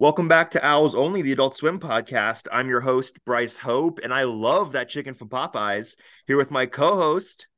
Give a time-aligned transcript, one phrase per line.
[0.00, 2.48] Welcome back to Owls Only, the Adult Swim podcast.
[2.50, 5.94] I'm your host, Bryce Hope, and I love that chicken from Popeyes.
[6.26, 7.48] Here with my co host.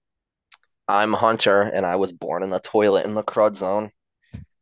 [0.89, 3.93] I'm Hunter, and I was born in the toilet in the crud zone.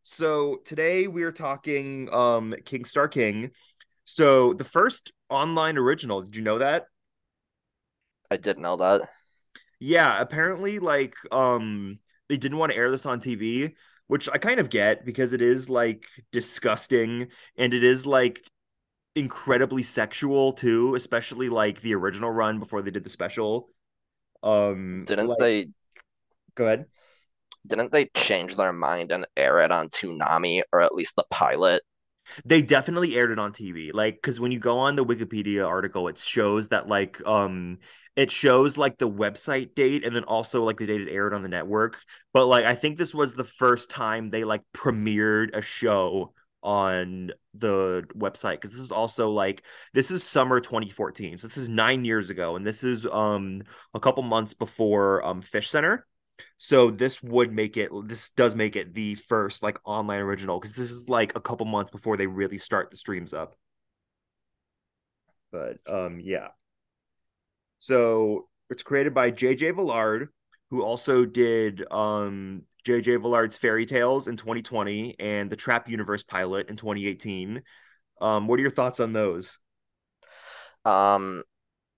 [0.03, 3.53] So today we are talking um King Star King.
[4.05, 6.85] So the first online original, did you know that?
[8.31, 9.09] I didn't know that.
[9.79, 13.73] Yeah, apparently like um they didn't want to air this on TV,
[14.11, 18.43] which I kind of get because it is like disgusting and it is like
[19.15, 23.71] incredibly sexual too, especially like the original run before they did the special.
[24.43, 25.69] Um Didn't like, they
[26.57, 26.87] go ahead.
[27.65, 31.85] didn't they change their mind and air it on Toonami or at least the pilot?
[32.45, 33.91] They definitely aired it on TV.
[33.93, 37.79] Like, because when you go on the Wikipedia article, it shows that like um
[38.17, 41.43] it shows like the website date and then also like the date it aired on
[41.43, 41.99] the network.
[42.33, 47.33] But like I think this was the first time they like premiered a show on
[47.55, 49.63] the website because this is also like
[49.95, 53.63] this is summer 2014 so this is nine years ago and this is um
[53.95, 56.03] a couple months before um FishCenter
[56.63, 60.77] so this would make it this does make it the first like online original because
[60.77, 63.57] this is like a couple months before they really start the streams up.
[65.51, 66.49] But um yeah.
[67.79, 70.29] So it's created by JJ Villard,
[70.69, 76.69] who also did um JJ Villard's Fairy Tales in 2020 and the Trap Universe pilot
[76.69, 77.63] in 2018.
[78.21, 79.59] Um, what are your thoughts on those?
[80.85, 81.43] Um,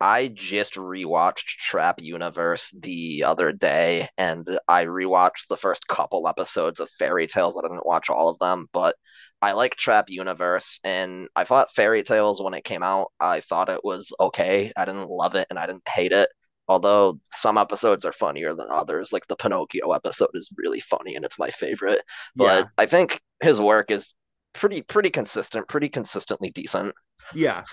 [0.02, 6.80] I just rewatched Trap Universe the other day, and I rewatched the first couple episodes
[6.80, 7.56] of Fairy Tales.
[7.56, 8.96] I didn't watch all of them, but
[9.40, 13.68] I like Trap Universe, and I thought Fairy Tales when it came out, I thought
[13.68, 14.72] it was okay.
[14.76, 16.28] I didn't love it, and I didn't hate it.
[16.68, 21.24] Although some episodes are funnier than others, like the Pinocchio episode is really funny and
[21.24, 22.02] it's my favorite.
[22.34, 24.14] Yeah, But I think his work is
[24.52, 26.94] pretty pretty consistent, pretty consistently decent.
[27.34, 27.64] yeah.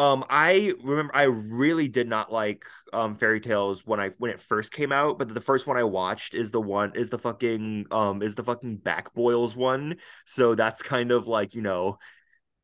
[0.00, 4.40] Um, I remember I really did not like um Fairy Tales when I when it
[4.40, 7.84] first came out, but the first one I watched is the one is the fucking
[7.90, 9.96] um is the fucking Back Boils one.
[10.24, 11.98] So that's kind of like, you know,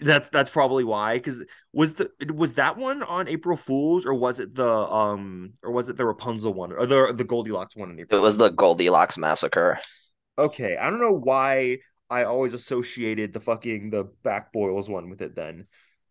[0.00, 1.16] that's that's probably why.
[1.18, 1.44] Because
[1.74, 5.90] was the was that one on April Fools or was it the um or was
[5.90, 9.78] it the Rapunzel one or the the Goldilocks one on It was the Goldilocks massacre.
[10.38, 15.20] Okay, I don't know why I always associated the fucking the Back Boils one with
[15.20, 15.66] it then.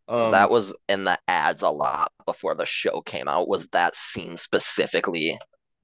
[0.07, 3.95] Um That was in the ads a lot before the show came out, was that
[3.95, 5.39] scene specifically.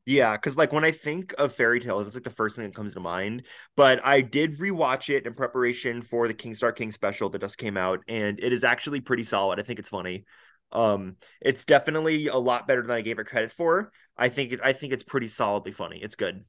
[0.05, 2.75] Yeah, because like when I think of fairy tales, it's like the first thing that
[2.75, 3.45] comes to mind.
[3.75, 7.57] But I did rewatch it in preparation for the King Star King special that just
[7.57, 9.59] came out, and it is actually pretty solid.
[9.59, 10.25] I think it's funny.
[10.71, 13.91] Um, it's definitely a lot better than I gave it credit for.
[14.17, 15.99] I think it, I think it's pretty solidly funny.
[16.01, 16.45] It's good.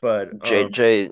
[0.00, 1.10] But um, JJ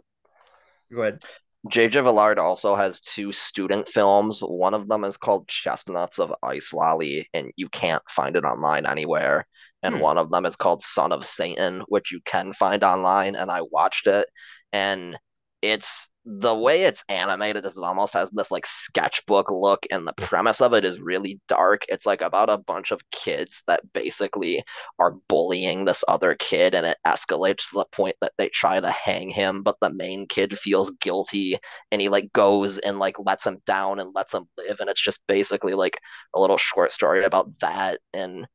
[0.93, 1.21] go ahead.
[1.69, 4.41] JJ Villard also has two student films.
[4.41, 8.87] One of them is called Chestnuts of Ice Lolly, and you can't find it online
[8.87, 9.47] anywhere.
[9.83, 10.01] And Hmm.
[10.01, 13.37] one of them is called Son of Satan, which you can find online.
[13.37, 14.27] And I watched it,
[14.73, 15.19] and
[15.63, 20.61] it's the way it's animated is almost has this like sketchbook look, and the premise
[20.61, 21.83] of it is really dark.
[21.89, 24.63] It's like about a bunch of kids that basically
[24.99, 28.91] are bullying this other kid and it escalates to the point that they try to
[28.91, 31.59] hang him but the main kid feels guilty
[31.91, 35.03] and he like goes and like lets him down and lets him live and it's
[35.03, 35.99] just basically like
[36.35, 38.47] a little short story about that and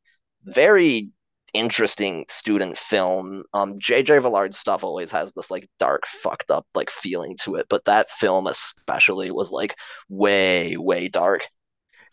[0.43, 1.09] very
[1.55, 6.89] interesting student film um jj villard's stuff always has this like dark fucked up like
[6.91, 9.75] feeling to it but that film especially was like
[10.09, 11.47] way way dark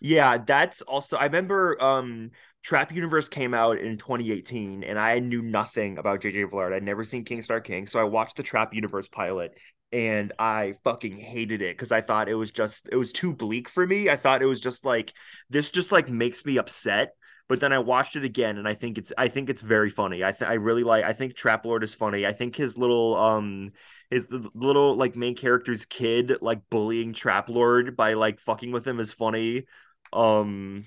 [0.00, 2.30] Yeah, that's also I remember um
[2.62, 6.72] Trap Universe came out in 2018 and I knew nothing about JJ Villard.
[6.72, 7.86] I'd never seen King Star King.
[7.86, 9.56] So I watched the Trap Universe pilot
[9.92, 13.68] and I fucking hated it because I thought it was just it was too bleak
[13.68, 14.08] for me.
[14.08, 15.12] I thought it was just like
[15.50, 17.14] this just like makes me upset.
[17.48, 20.24] But then I watched it again and I think it's I think it's very funny.
[20.24, 22.26] I th- I really like I think Trap Lord is funny.
[22.26, 23.72] I think his little um
[24.10, 29.00] his little like main character's kid like bullying Trap Lord by like fucking with him
[29.00, 29.64] is funny.
[30.12, 30.86] Um,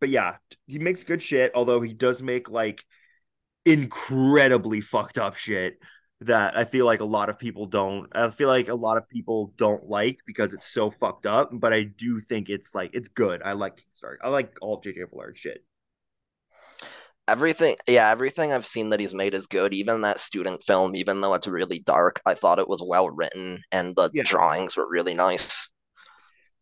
[0.00, 0.36] but yeah,
[0.66, 2.84] he makes good shit, although he does make like
[3.64, 5.78] incredibly fucked up shit
[6.26, 8.08] that I feel like a lot of people don't.
[8.16, 11.72] I feel like a lot of people don't like because it's so fucked up, but
[11.72, 13.42] I do think it's like it's good.
[13.42, 15.64] I like sorry, I like all JJ Villard shit.
[17.28, 19.72] Everything, yeah, everything I've seen that he's made is good.
[19.74, 23.62] Even that student film, even though it's really dark, I thought it was well written
[23.72, 24.22] and the Yeah.
[24.22, 25.68] drawings were really nice.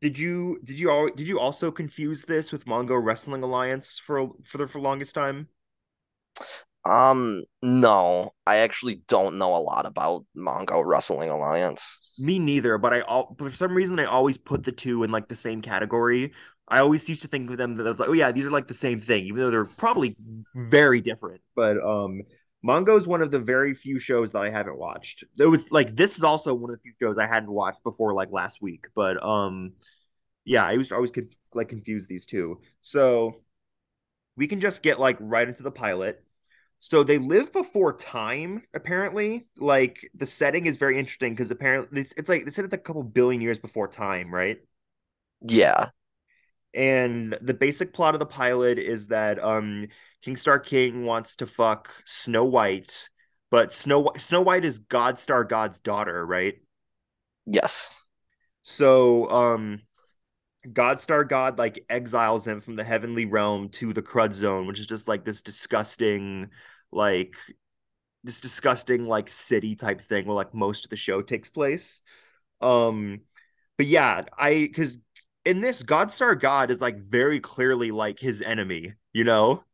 [0.02, 4.30] Did you did you all did you also confuse this with Mongo Wrestling Alliance for
[4.44, 5.48] for the for longest time?
[6.84, 11.88] Um, no, I actually don't know a lot about Mongo Wrestling Alliance.
[12.18, 15.28] Me neither, but I all for some reason I always put the two in like
[15.28, 16.32] the same category.
[16.68, 18.50] I always used to think of them that I was like, oh yeah, these are
[18.50, 20.16] like the same thing, even though they're probably
[20.54, 21.40] very different.
[21.54, 22.22] But um
[22.66, 25.24] Mongo is one of the very few shows that I haven't watched.
[25.38, 28.14] It was like this is also one of the few shows I hadn't watched before
[28.14, 28.88] like last week.
[28.94, 29.72] But um
[30.44, 32.60] yeah, I used to always conf- like confuse these two.
[32.82, 33.42] So
[34.36, 36.22] we can just get like right into the pilot.
[36.80, 39.46] So they live before time, apparently.
[39.58, 42.78] Like the setting is very interesting because apparently it's, it's like they said it's a
[42.78, 44.58] couple billion years before time, right?
[45.42, 45.90] Yeah.
[46.72, 49.88] And the basic plot of the pilot is that um
[50.22, 53.10] King Star King wants to fuck Snow White,
[53.50, 56.54] but Snow Snow White is God Star God's daughter, right?
[57.44, 57.94] Yes.
[58.62, 59.82] So um
[60.66, 64.86] Godstar God like exiles him from the heavenly realm to the Crud Zone, which is
[64.86, 66.50] just like this disgusting,
[66.92, 67.34] like
[68.24, 72.00] this disgusting like city type thing where like most of the show takes place.
[72.60, 73.22] Um,
[73.78, 74.98] but yeah, I because
[75.44, 79.64] in this Godstar God is like very clearly like his enemy, you know?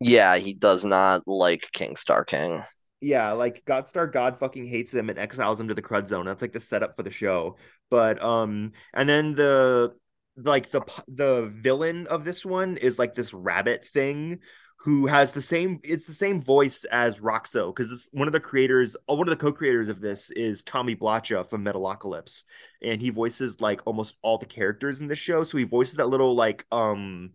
[0.00, 2.64] Yeah, he does not like King Star King.
[3.00, 6.26] Yeah, like Godstar God fucking hates him and exiles him to the crud zone.
[6.26, 7.56] That's like the setup for the show.
[7.88, 9.94] But um and then the
[10.36, 14.40] like the the villain of this one is like this rabbit thing
[14.82, 18.40] who has the same it's the same voice as Roxo because this one of the
[18.40, 22.44] creators uh, one of the co-creators of this is Tommy Blacha from Metalocalypse
[22.82, 26.08] and he voices like almost all the characters in the show so he voices that
[26.08, 27.32] little like um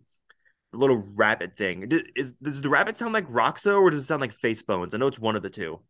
[0.72, 1.90] little rabbit thing.
[2.14, 4.94] Is, does the rabbit sound like Roxo or does it sound like Facebones?
[4.94, 5.80] I know it's one of the two.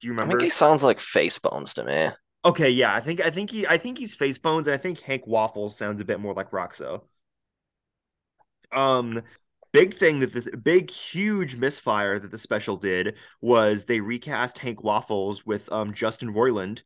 [0.00, 0.36] Do you remember?
[0.36, 2.08] I think he sounds like Facebones to me.
[2.44, 5.26] Okay, yeah, I think I think he I think he's Facebones, and I think Hank
[5.26, 7.02] Waffles sounds a bit more like Roxo.
[8.72, 9.22] Um,
[9.72, 14.82] big thing that the big huge misfire that the special did was they recast Hank
[14.84, 16.82] Waffles with um Justin Roiland.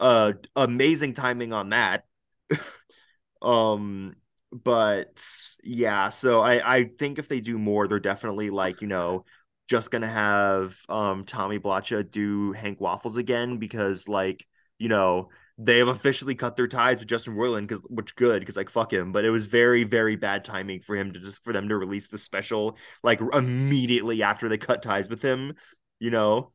[0.00, 2.04] Uh, amazing timing on that.
[3.42, 4.16] um,
[4.62, 5.26] but
[5.64, 9.24] yeah, so I I think if they do more, they're definitely like you know
[9.68, 14.46] just gonna have um Tommy Blacha do Hank Waffles again because like
[14.78, 15.28] you know
[15.58, 18.92] they have officially cut their ties with Justin Roiland because which good because like fuck
[18.92, 21.76] him, but it was very very bad timing for him to just for them to
[21.76, 25.54] release the special like immediately after they cut ties with him,
[25.98, 26.52] you know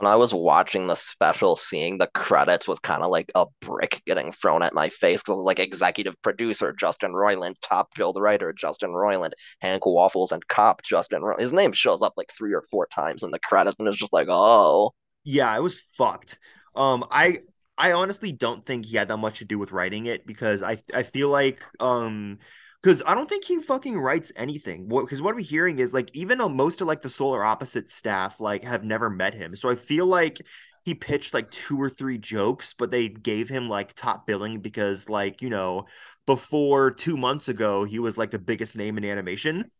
[0.00, 4.00] when I was watching the special, seeing the credits was kind of like a brick
[4.06, 8.90] getting thrown at my face because like executive producer Justin Roiland, top build writer Justin
[8.90, 11.40] Roiland, Hank Waffles, and cop Justin Roiland.
[11.40, 14.14] His name shows up like three or four times in the credits, and it's just
[14.14, 14.92] like, oh,
[15.22, 16.38] yeah, I was fucked.
[16.74, 17.40] Um, I
[17.76, 20.78] I honestly don't think he had that much to do with writing it because I
[20.94, 22.38] I feel like um
[22.82, 24.88] because I don't think he fucking writes anything.
[24.88, 28.40] Because what, what we're hearing is like even most of like the Solar Opposites staff
[28.40, 30.40] like have never met him, so I feel like
[30.84, 35.08] he pitched like two or three jokes, but they gave him like top billing because
[35.08, 35.86] like you know
[36.26, 39.70] before two months ago he was like the biggest name in animation.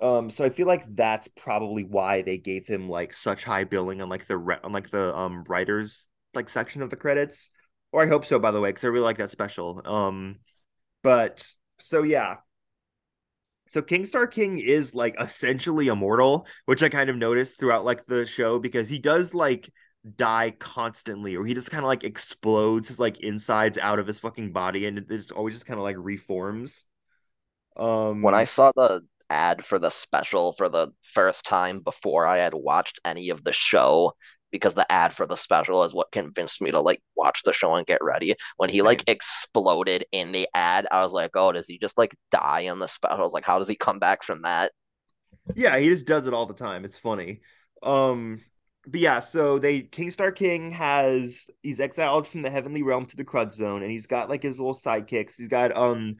[0.00, 4.00] Um, so I feel like that's probably why they gave him like such high billing
[4.00, 7.50] on like the re- on like the um writers like section of the credits.
[7.92, 9.82] Or I hope so, by the way, because I really like that special.
[9.84, 10.36] Um,
[11.02, 11.46] but
[11.78, 12.36] so yeah.
[13.68, 18.04] So King Star King is like essentially immortal, which I kind of noticed throughout like
[18.06, 19.70] the show because he does like
[20.16, 24.18] die constantly or he just kind of like explodes his like insides out of his
[24.18, 26.84] fucking body and it's always just kind of like reforms.
[27.76, 32.38] Um when I saw the ad for the special for the first time before I
[32.38, 34.14] had watched any of the show,
[34.50, 37.74] because the ad for the special is what convinced me to like watch the show
[37.74, 38.34] and get ready.
[38.56, 38.86] When he Same.
[38.86, 42.78] like exploded in the ad, I was like, oh, does he just like die in
[42.78, 43.18] the special?
[43.18, 44.72] I was like, how does he come back from that?
[45.54, 46.84] Yeah, he just does it all the time.
[46.84, 47.40] It's funny.
[47.82, 48.40] Um,
[48.86, 53.16] but yeah, so they King Star King has he's exiled from the heavenly realm to
[53.16, 55.36] the crud zone, and he's got like his little sidekicks.
[55.36, 56.16] He's got um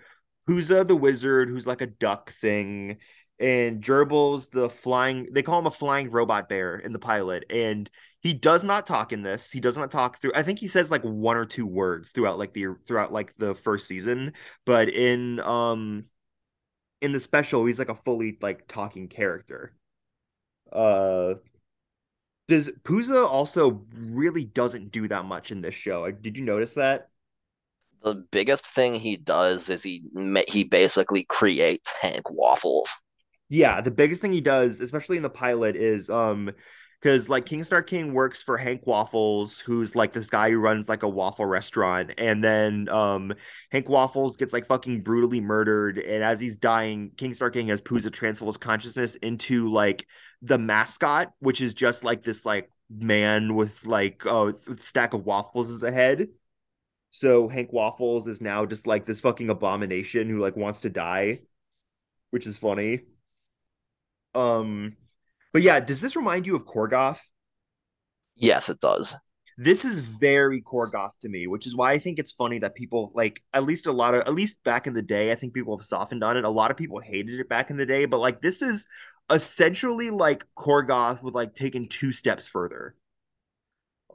[0.49, 2.99] Huza the wizard, who's like a duck thing
[3.41, 7.91] and Gerbils the flying they call him a flying robot bear in the pilot and
[8.23, 9.51] he does not talk in this.
[9.51, 12.39] He does not talk through i think he says like one or two words throughout
[12.39, 14.35] like the throughout like the first season
[14.67, 16.05] but in um
[17.01, 19.75] in the special he's like a fully like talking character.
[20.73, 21.35] Uh
[22.49, 26.11] does Puza also really doesn't do that much in this show.
[26.11, 27.09] Did you notice that?
[28.03, 30.03] The biggest thing he does is he
[30.49, 32.95] he basically creates hank waffles
[33.51, 36.53] yeah, the biggest thing he does, especially in the pilot, is um
[37.01, 40.89] because like King Star King works for Hank Waffles, who's like this guy who runs
[40.89, 43.35] like a waffle restaurant, and then um
[43.73, 47.83] Hank Waffles gets like fucking brutally murdered, and as he's dying, King Star King has
[47.83, 50.07] Pooza transfer his consciousness into like
[50.43, 55.71] the mascot, which is just like this like man with like oh stack of waffles
[55.71, 56.29] as a head.
[57.11, 61.41] So Hank Waffles is now just like this fucking abomination who like wants to die,
[62.31, 63.01] which is funny.
[64.35, 64.97] Um,
[65.53, 67.19] but yeah, does this remind you of Korgoth?
[68.37, 69.15] Yes, it does.
[69.59, 73.13] This is very Korgoth to me, which is why I think it's funny that people
[73.15, 75.77] like at least a lot of at least back in the day, I think people
[75.77, 76.45] have softened on it.
[76.45, 78.87] A lot of people hated it back in the day, but like this is
[79.29, 82.95] essentially like Korgoth with like taken two steps further.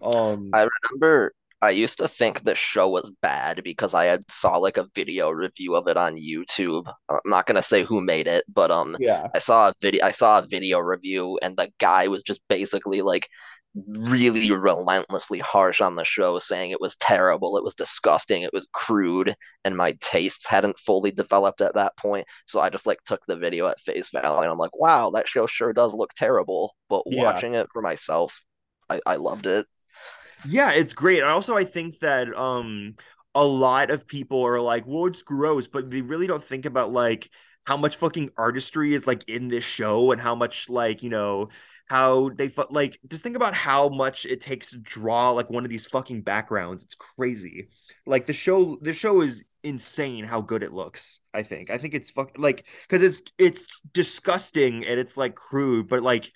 [0.02, 1.34] Um I remember
[1.66, 5.30] I used to think the show was bad because I had saw like a video
[5.32, 6.92] review of it on YouTube.
[7.10, 10.06] I'm not gonna say who made it, but um, yeah, I saw a video.
[10.06, 13.28] I saw a video review, and the guy was just basically like
[13.88, 18.68] really relentlessly harsh on the show, saying it was terrible, it was disgusting, it was
[18.74, 22.26] crude, and my tastes hadn't fully developed at that point.
[22.48, 25.28] So I just like took the video at face value, and I'm like, wow, that
[25.28, 26.76] show sure does look terrible.
[26.90, 27.24] But Yeah.
[27.24, 28.42] watching it for myself,
[28.90, 29.66] I, I loved it.
[30.48, 31.20] Yeah, it's great.
[31.22, 32.96] And also I think that um
[33.34, 36.92] a lot of people are like, well, it's gross, but they really don't think about
[36.94, 37.30] like
[37.66, 41.50] how much fucking artistry is like in this show and how much like, you know,
[41.88, 45.64] how they fu- like just think about how much it takes to draw like one
[45.66, 46.84] of these fucking backgrounds.
[46.84, 47.70] It's crazy.
[48.06, 51.70] Like the show the show is insane how good it looks, I think.
[51.72, 56.32] I think it's fuck like cuz it's it's disgusting and it's like crude, but like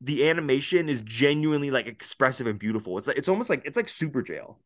[0.00, 2.98] the animation is genuinely like expressive and beautiful.
[2.98, 4.58] It's like it's almost like it's like Super Jail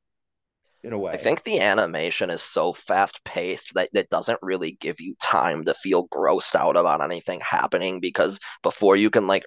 [0.82, 1.12] in a way.
[1.12, 5.64] I think the animation is so fast paced that it doesn't really give you time
[5.64, 9.44] to feel grossed out about anything happening because before you can like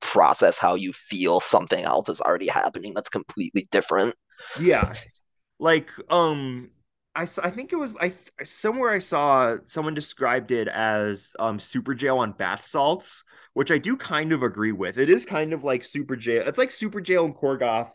[0.00, 4.14] process how you feel, something else is already happening that's completely different.
[4.58, 4.94] Yeah.
[5.58, 6.70] Like um
[7.14, 11.94] I, I think it was I somewhere I saw someone described it as um super
[11.94, 14.98] jail on bath salts, which I do kind of agree with.
[14.98, 16.44] It is kind of like super jail.
[16.46, 17.90] It's like super jail and Korgoth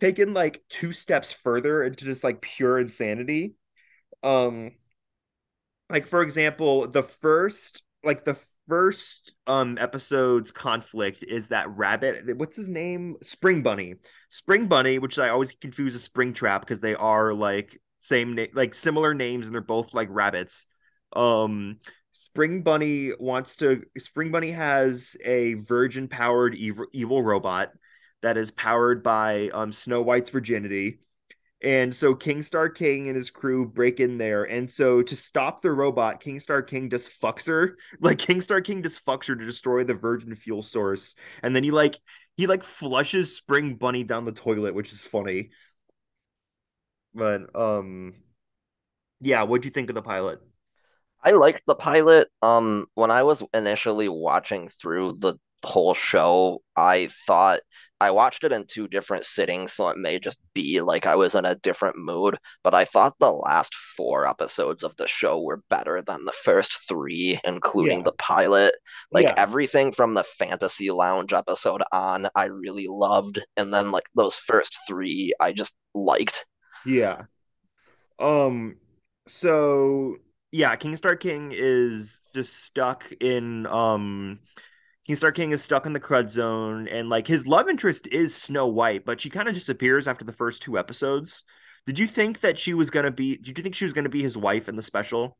[0.00, 3.54] taken like two steps further into just like pure insanity.
[4.22, 4.72] Um
[5.88, 8.36] like for example, the first like the
[8.68, 13.16] first um episode's conflict is that rabbit what's his name?
[13.22, 13.94] Spring Bunny.
[14.28, 18.74] Spring Bunny, which I always confuse with Springtrap because they are like same name like
[18.74, 20.66] similar names and they're both like rabbits.
[21.14, 21.78] Um
[22.18, 27.72] Spring Bunny wants to Spring Bunny has a virgin powered evil, evil robot
[28.22, 31.00] that is powered by um Snow White's virginity
[31.62, 34.44] and so King Star King and his crew break in there.
[34.44, 37.76] And so to stop the robot, King Star King just fucks her.
[38.00, 41.14] Like King Star King just fucks her to destroy the virgin fuel source.
[41.42, 41.98] And then he like
[42.36, 45.50] he like flushes Spring Bunny down the toilet, which is funny.
[47.14, 48.14] But um
[49.20, 50.40] yeah, what'd you think of the pilot?
[51.26, 52.28] I liked the pilot.
[52.42, 57.60] Um, when I was initially watching through the whole show, I thought
[58.00, 61.34] I watched it in two different sittings, so it may just be like I was
[61.34, 62.38] in a different mood.
[62.62, 66.88] But I thought the last four episodes of the show were better than the first
[66.88, 68.04] three, including Yeah.
[68.04, 68.74] the pilot.
[69.10, 69.34] Like Yeah.
[69.36, 73.40] everything from the Fantasy Lounge episode on, I really loved.
[73.56, 76.46] And then like those first three, I just liked.
[76.84, 77.24] Yeah.
[78.18, 78.76] Um
[79.26, 80.18] so
[80.52, 84.40] yeah, King Star King is just stuck in um
[85.06, 88.34] King Star King is stuck in the crud zone and like his love interest is
[88.34, 91.44] Snow White, but she kind of disappears after the first two episodes.
[91.86, 94.22] Did you think that she was gonna be did you think she was gonna be
[94.22, 95.36] his wife in the special?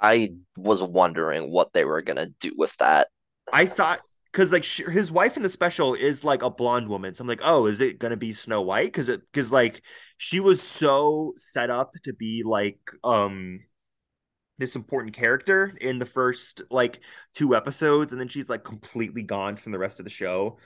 [0.00, 3.08] I was wondering what they were gonna do with that.
[3.52, 4.00] I thought
[4.32, 7.28] because like sh his wife in the special is like a blonde woman, so I'm
[7.28, 8.86] like, oh, is it gonna be Snow White?
[8.86, 9.82] Because it because like
[10.16, 13.60] she was so set up to be like um
[14.58, 17.00] this important character in the first like
[17.34, 20.58] two episodes, and then she's like completely gone from the rest of the show.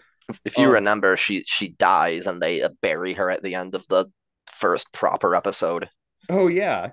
[0.45, 3.75] If you Um, remember, she she dies and they uh, bury her at the end
[3.75, 4.07] of the
[4.47, 5.89] first proper episode.
[6.29, 6.93] Oh yeah.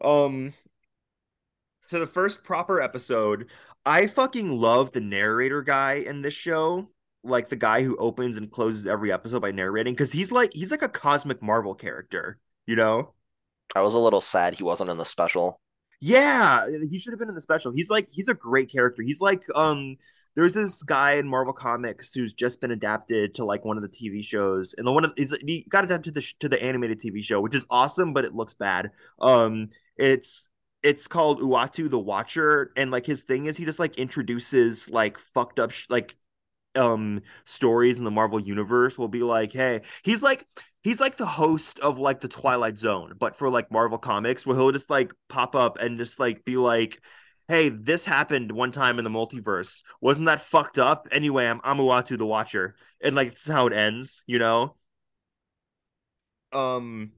[0.00, 0.54] Um
[1.86, 3.50] so the first proper episode,
[3.86, 6.88] I fucking love the narrator guy in this show.
[7.22, 10.70] Like the guy who opens and closes every episode by narrating because he's like he's
[10.70, 13.14] like a cosmic Marvel character, you know?
[13.74, 15.60] I was a little sad he wasn't in the special.
[16.00, 17.72] Yeah, he should have been in the special.
[17.72, 19.02] He's like he's a great character.
[19.02, 19.96] He's like um
[20.34, 23.88] there's this guy in Marvel Comics who's just been adapted to like one of the
[23.88, 27.00] TV shows, and the one of is he got adapted to the to the animated
[27.00, 28.90] TV show, which is awesome, but it looks bad.
[29.20, 30.48] Um, it's
[30.84, 35.18] it's called Uatu the Watcher, and like his thing is he just like introduces like
[35.18, 36.16] fucked up sh- like
[36.76, 40.46] um stories in the Marvel universe will be like, hey, he's like
[40.82, 44.56] he's like the host of like the Twilight Zone, but for like Marvel comics, where
[44.56, 47.00] he'll just like pop up and just like be like,
[47.48, 49.82] hey, this happened one time in the multiverse.
[50.02, 51.08] Wasn't that fucked up?
[51.12, 52.76] Anyway, I'm I'm Uatu the Watcher.
[53.00, 54.76] And like this is how it ends, you know?
[56.52, 57.12] Um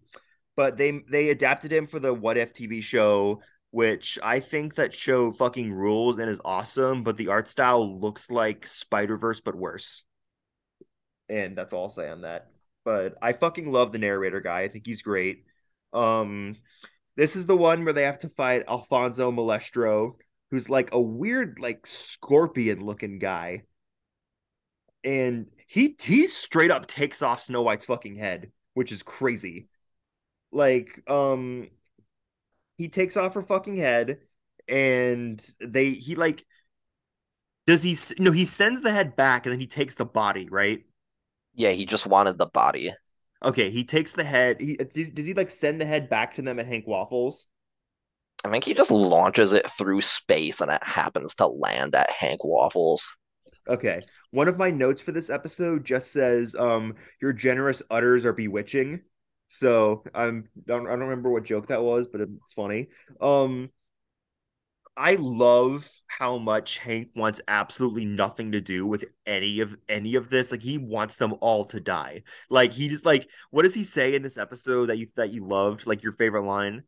[0.56, 4.94] but they they adapted him for the What If TV show, which I think that
[4.94, 10.04] show fucking rules and is awesome, but the art style looks like Spider-Verse but worse.
[11.28, 12.50] And that's all I'll say on that.
[12.84, 14.60] But I fucking love the narrator guy.
[14.60, 15.44] I think he's great.
[15.92, 16.56] Um
[17.16, 20.16] this is the one where they have to fight Alfonso Malestro,
[20.50, 23.62] who's like a weird, like scorpion looking guy.
[25.02, 29.68] And he he straight up takes off Snow White's fucking head, which is crazy.
[30.52, 31.68] Like, um,
[32.76, 34.18] he takes off her fucking head,
[34.68, 36.44] and they he like
[37.66, 40.84] does he no he sends the head back and then he takes the body right
[41.54, 42.92] Yeah, he just wanted the body.
[43.44, 46.42] okay he takes the head he does, does he like send the head back to
[46.42, 47.46] them at hank waffles
[48.44, 52.44] I think he just launches it through space and it happens to land at Hank
[52.44, 53.06] Waffles.
[53.68, 58.32] okay one of my notes for this episode just says um your generous udders are
[58.32, 59.00] bewitching
[59.48, 62.88] so i'm I don't, I don't remember what joke that was but it's funny
[63.20, 63.70] um
[64.96, 70.30] I love how much Hank wants absolutely nothing to do with any of any of
[70.30, 70.50] this.
[70.50, 72.22] Like he wants them all to die.
[72.48, 75.46] Like he just like what does he say in this episode that you that you
[75.46, 75.86] loved?
[75.86, 76.84] Like your favorite line?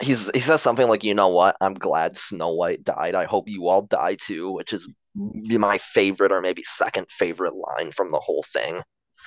[0.00, 1.56] He's he says something like, "You know what?
[1.60, 3.14] I'm glad Snow White died.
[3.14, 7.92] I hope you all die too," which is my favorite or maybe second favorite line
[7.92, 8.82] from the whole thing.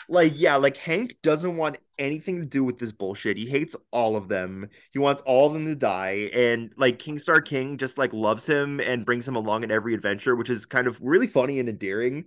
[0.07, 3.37] Like yeah, like Hank doesn't want anything to do with this bullshit.
[3.37, 4.69] He hates all of them.
[4.91, 8.47] He wants all of them to die and like King Star King just like loves
[8.47, 11.69] him and brings him along in every adventure, which is kind of really funny and
[11.69, 12.25] endearing.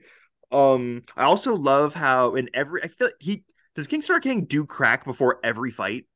[0.50, 4.44] Um I also love how in every I feel like he does King Star King
[4.44, 6.06] do crack before every fight?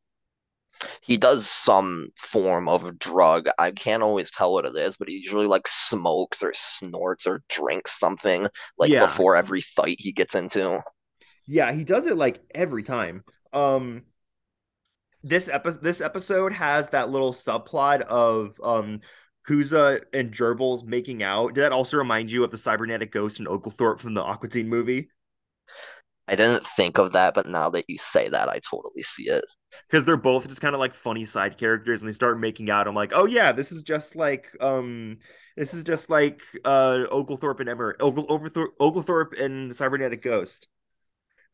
[1.00, 3.48] He does some form of drug.
[3.58, 7.42] I can't always tell what it is, but he usually like smokes or snorts or
[7.48, 8.98] drinks something like Yeah.
[8.98, 10.82] before every fight he gets into.
[11.47, 13.25] Yeah, he does it like every time.
[13.53, 14.03] Um
[15.23, 19.00] this epi- this episode has that little subplot of um
[19.49, 21.54] Kuza and Gerbils making out.
[21.54, 24.69] Did that also remind you of the cybernetic ghost and Oglethorpe from the Aqua Teen
[24.69, 25.09] movie?
[26.28, 29.45] I didn't think of that, but now that you say that, I totally see it.
[29.89, 32.89] Because they're both just kind of like funny side characters and they start making out.
[32.89, 35.19] I'm like, oh yeah, this is just like um
[35.56, 40.67] this is just like uh Oglethorpe and Emer Ogle- Oglethorpe, Oglethorpe and the cybernetic ghost.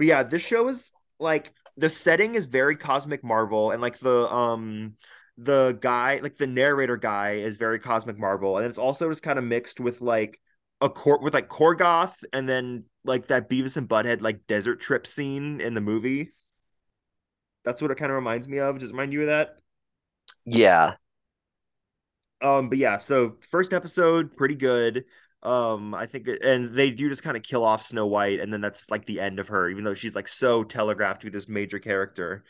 [0.02, 4.28] But yeah, this show is like the setting is very cosmic Marvel, and like the
[4.32, 4.96] um
[5.38, 9.38] the guy, like the narrator guy, is very cosmic Marvel, and it's also just kind
[9.38, 10.40] of mixed with like
[10.80, 15.06] a court with like Korgoth, and then like that Beavis and Butthead like desert trip
[15.06, 16.30] scene in the movie.
[17.64, 18.78] That's what it kind of reminds me of.
[18.78, 19.58] Does it remind you of that?
[20.44, 20.96] Yeah,
[22.40, 25.04] Um, but yeah, so first episode, pretty good.
[25.42, 28.60] Um, I think, and they do just kind of kill off Snow White, and then
[28.60, 31.48] that's like the end of her, even though she's like so telegraphed to be this
[31.48, 32.44] major character.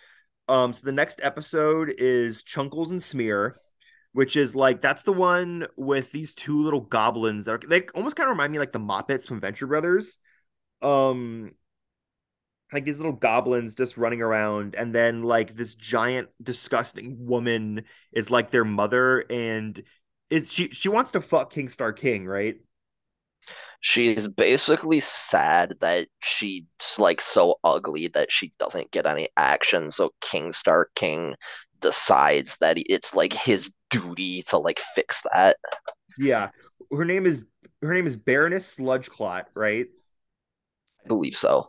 [0.48, 3.57] Um, so the next episode is Chunkles and Smear,
[4.12, 8.16] which is like that's the one with these two little goblins that are they almost
[8.16, 10.18] kind of remind me like the Moppets from Venture Brothers.
[10.83, 11.52] Um,
[12.72, 18.31] like these little goblins just running around, and then like this giant, disgusting woman is
[18.31, 19.83] like their mother, and
[20.31, 22.57] is she she wants to fuck King Star King, right?
[23.82, 26.62] She's basically sad that she's
[26.98, 29.90] like so ugly that she doesn't get any action.
[29.90, 31.34] So King Star King
[31.80, 35.56] decides that it's like his duty to like fix that.
[36.16, 36.50] Yeah,
[36.90, 37.44] her name is
[37.82, 39.86] her name is Baroness Sludgeclot, right?
[41.04, 41.68] I believe so.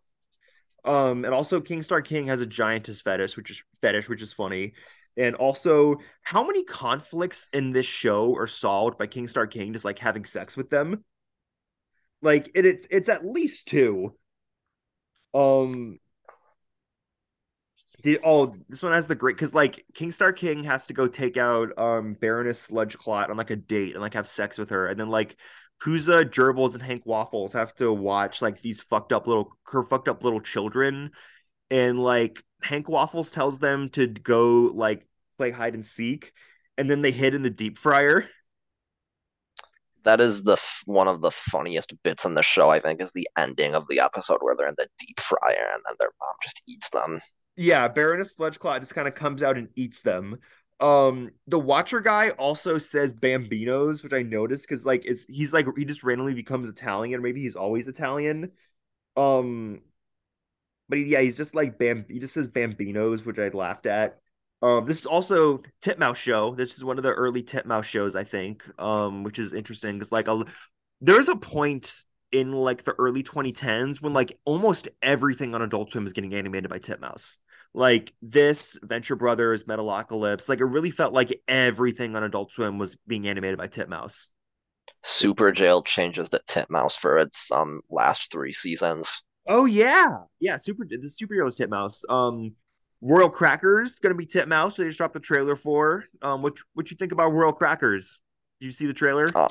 [0.85, 4.31] Um, and also King Star King has a giantess fetish, which is fetish, which is
[4.31, 4.73] funny.
[5.17, 9.85] And also, how many conflicts in this show are solved by King Star King just
[9.85, 11.03] like having sex with them?
[12.23, 14.15] Like it, it's it's at least two.
[15.33, 15.99] Um,
[18.03, 21.07] the oh, this one has the great because like King Star King has to go
[21.07, 24.87] take out um Baroness Sludgeclot on like a date and like have sex with her,
[24.87, 25.35] and then like
[25.81, 30.07] Puza, Gerbils, and Hank Waffles have to watch like these fucked up little her fucked
[30.07, 31.11] up little children,
[31.69, 35.05] and like Hank Waffles tells them to go like
[35.37, 36.31] play hide and seek,
[36.77, 38.27] and then they hid in the deep fryer.
[40.03, 42.69] That is the f- one of the funniest bits in the show.
[42.69, 45.81] I think is the ending of the episode where they're in the deep fryer and
[45.85, 47.21] then their mom just eats them.
[47.55, 50.39] Yeah, Baroness Sludgeclot just kind of comes out and eats them.
[50.79, 55.67] Um, the Watcher guy also says Bambinos, which I noticed because like is he's like
[55.77, 57.21] he just randomly becomes Italian.
[57.21, 58.51] Maybe he's always Italian.
[59.15, 59.81] Um,
[60.89, 62.05] but yeah, he's just like Bam.
[62.09, 64.19] He just says Bambinos, which I laughed at.
[64.63, 66.55] Um, this is also Titmouse show.
[66.55, 68.63] This is one of the early Titmouse shows, I think.
[68.79, 70.45] Um, which is interesting because like a
[71.01, 76.05] there's a point in like the early 2010s when like almost everything on Adult Swim
[76.05, 77.39] is getting animated by Titmouse.
[77.73, 82.95] Like this, Venture Brothers, Metalocalypse, like it really felt like everything on Adult Swim was
[83.05, 84.29] being animated by Titmouse.
[85.03, 89.23] Super Jail changes to Titmouse for its um last three seasons.
[89.45, 90.55] Oh yeah, yeah.
[90.55, 92.03] Super the superheroes Titmouse.
[92.07, 92.53] Um,
[93.03, 94.77] Royal Crackers gonna be Titmouse.
[94.77, 96.05] They just dropped the trailer for.
[96.21, 98.21] Um, what what you think about Royal Crackers?
[98.59, 99.27] Did you see the trailer?
[99.35, 99.49] Uh,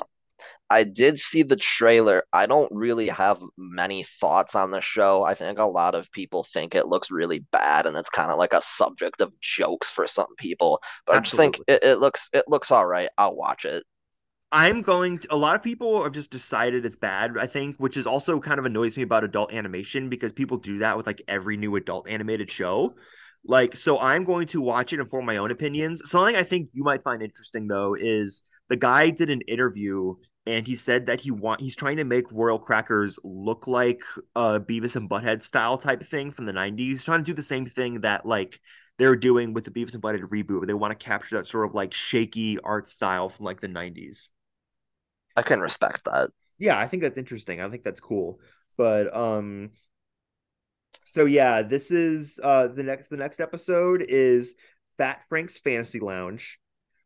[0.69, 2.23] I did see the trailer.
[2.33, 5.23] I don't really have many thoughts on the show.
[5.23, 8.39] I think a lot of people think it looks really bad and it's kind of
[8.39, 10.81] like a subject of jokes for some people.
[11.05, 11.45] But Absolutely.
[11.45, 13.09] I just think it, it looks it looks all right.
[13.17, 13.83] I'll watch it.
[14.51, 17.97] I'm going to, a lot of people have just decided it's bad, I think, which
[17.97, 21.23] is also kind of annoys me about adult animation because people do that with like
[21.27, 22.95] every new adult animated show.
[23.45, 26.09] Like, so I'm going to watch it and form my own opinions.
[26.09, 30.65] Something I think you might find interesting though is the guy did an interview and
[30.67, 34.01] he said that he want he's trying to make Royal Crackers look like
[34.35, 36.89] a Beavis and Butthead style type thing from the 90s.
[36.89, 38.59] He's trying to do the same thing that like
[38.97, 41.65] they're doing with the Beavis and Butthead reboot, where they want to capture that sort
[41.65, 44.29] of like shaky art style from like the 90s.
[45.35, 46.29] I can respect that.
[46.59, 47.61] Yeah, I think that's interesting.
[47.61, 48.39] I think that's cool.
[48.77, 49.71] But um
[51.03, 54.55] so yeah, this is uh the next the next episode is
[54.97, 56.59] Fat Frank's Fantasy Lounge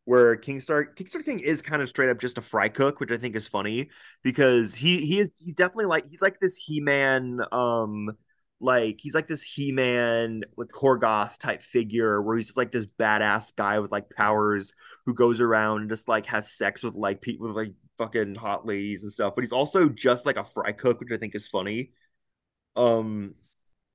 [0.08, 3.18] where Kingstar Kingstar King is kind of straight up just a fry cook, which I
[3.18, 3.90] think is funny
[4.22, 8.10] because he he is he's definitely like he's like this He Man um
[8.58, 12.86] like he's like this He Man with Korgoth type figure where he's just like this
[12.86, 14.72] badass guy with like powers
[15.04, 18.64] who goes around and just like has sex with like people with like fucking hot
[18.64, 19.34] ladies and stuff.
[19.34, 21.92] But he's also just like a fry cook, which I think is funny.
[22.76, 23.34] Um,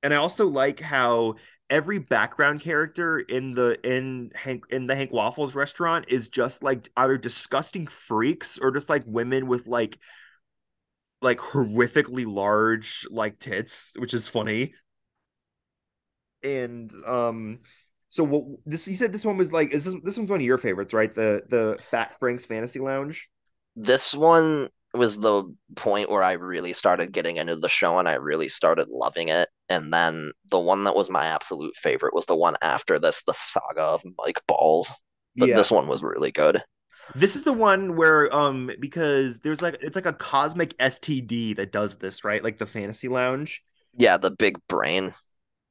[0.04, 1.36] and I also like how
[1.70, 6.90] every background character in the in Hank in the Hank Waffles restaurant is just like
[6.96, 9.98] either disgusting freaks or just like women with like
[11.22, 14.74] like horrifically large like tits, which is funny.
[16.42, 17.60] And um
[18.10, 20.46] so what this you said this one was like is this this one's one of
[20.46, 21.14] your favorites, right?
[21.14, 23.26] The the Fat Frank's Fantasy Lounge.
[23.74, 28.14] This one was the point where I really started getting into the show and I
[28.14, 29.48] really started loving it.
[29.68, 33.34] And then the one that was my absolute favorite was the one after this, the
[33.34, 34.94] saga of Mike Balls.
[35.36, 35.56] But yeah.
[35.56, 36.62] this one was really good.
[37.14, 41.72] This is the one where um because there's like it's like a cosmic STD that
[41.72, 42.42] does this, right?
[42.42, 43.62] Like the fantasy lounge.
[43.96, 45.12] Yeah, the big brain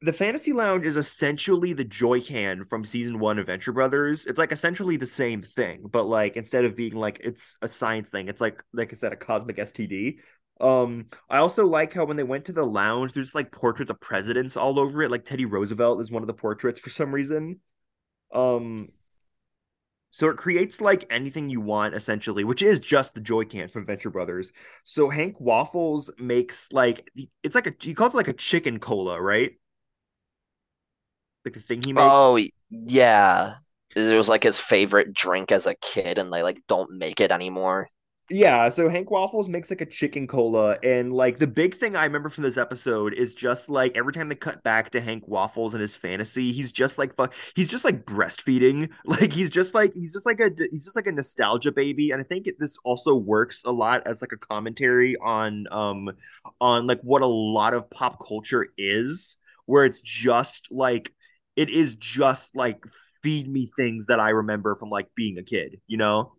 [0.04, 4.26] the Fantasy Lounge is essentially the Joy Can from season one of Venture Brothers.
[4.26, 8.10] It's like essentially the same thing, but like instead of being like it's a science
[8.10, 10.18] thing, it's like like I said, a cosmic STD.
[10.60, 14.00] Um, I also like how when they went to the lounge, there's like portraits of
[14.00, 15.12] presidents all over it.
[15.12, 17.60] Like Teddy Roosevelt is one of the portraits for some reason.
[18.34, 18.90] Um,
[20.12, 23.86] so it creates like anything you want essentially, which is just the Joy Can from
[23.86, 24.54] Venture Brothers.
[24.84, 27.10] So Hank Waffles makes like
[27.42, 29.54] it's like a he calls it like a chicken cola, right?
[31.46, 32.02] like the thing he made.
[32.02, 32.40] Oh
[32.70, 33.56] yeah,
[33.96, 37.32] it was like his favorite drink as a kid, and they like don't make it
[37.32, 37.90] anymore.
[38.30, 42.06] Yeah, so Hank Waffles makes like a chicken cola, and like the big thing I
[42.06, 45.74] remember from this episode is just like every time they cut back to Hank Waffles
[45.74, 49.94] and his fantasy, he's just like fuck, he's just like breastfeeding, like he's just like
[49.94, 52.78] he's just like a he's just like a nostalgia baby, and I think it, this
[52.86, 56.10] also works a lot as like a commentary on um
[56.62, 61.14] on like what a lot of pop culture is, where it's just like
[61.58, 62.84] it is just like
[63.22, 66.34] feed me things that I remember from like being a kid, you know?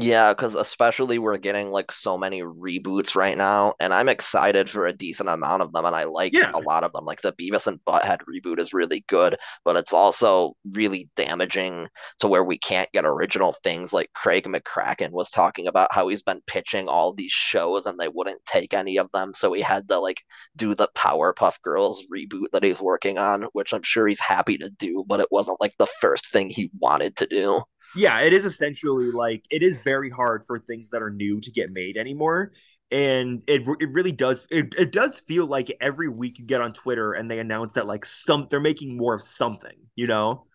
[0.00, 4.86] Yeah, because especially we're getting like so many reboots right now, and I'm excited for
[4.86, 6.52] a decent amount of them, and I like yeah.
[6.54, 7.04] a lot of them.
[7.04, 11.88] Like the Beavis and Butthead reboot is really good, but it's also really damaging
[12.20, 13.92] to where we can't get original things.
[13.92, 18.08] Like Craig McCracken was talking about how he's been pitching all these shows and they
[18.08, 20.20] wouldn't take any of them, so he had to like
[20.54, 24.70] do the Powerpuff Girls reboot that he's working on, which I'm sure he's happy to
[24.70, 27.62] do, but it wasn't like the first thing he wanted to do
[27.94, 31.50] yeah, it is essentially like it is very hard for things that are new to
[31.50, 32.52] get made anymore.
[32.90, 36.72] And it it really does it, it does feel like every week you get on
[36.72, 40.46] Twitter and they announce that like some they're making more of something, you know?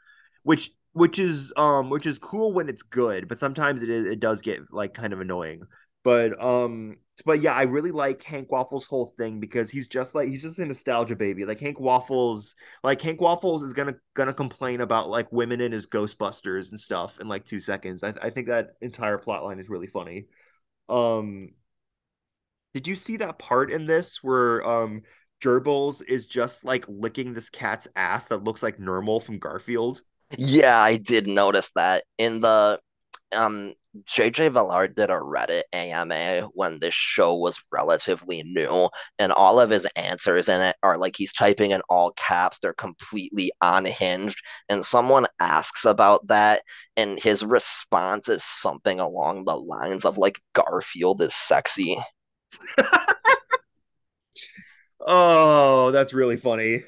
[0.43, 4.41] Which which is um which is cool when it's good, but sometimes it it does
[4.41, 5.63] get like kind of annoying.
[6.04, 10.28] But um but yeah, I really like Hank Waffles' whole thing because he's just like
[10.28, 11.45] he's just a nostalgia baby.
[11.45, 15.86] Like Hank Waffles, like Hank Waffles is gonna gonna complain about like women in his
[15.86, 18.04] Ghostbusters and stuff in like two seconds.
[18.04, 20.26] I, I think that entire plot line is really funny.
[20.89, 21.52] Um,
[22.73, 25.04] did you see that part in this where um
[25.41, 30.02] Gerbils is just like licking this cat's ass that looks like Nermal from Garfield?
[30.38, 32.80] Yeah, I did notice that in the
[33.32, 39.60] um JJ Villard did a Reddit AMA when this show was relatively new, and all
[39.60, 44.39] of his answers in it are like he's typing in all caps, they're completely unhinged.
[44.67, 46.63] And someone asks about that,
[46.97, 51.97] and his response is something along the lines of like Garfield is sexy.
[54.99, 56.84] oh, that's really funny.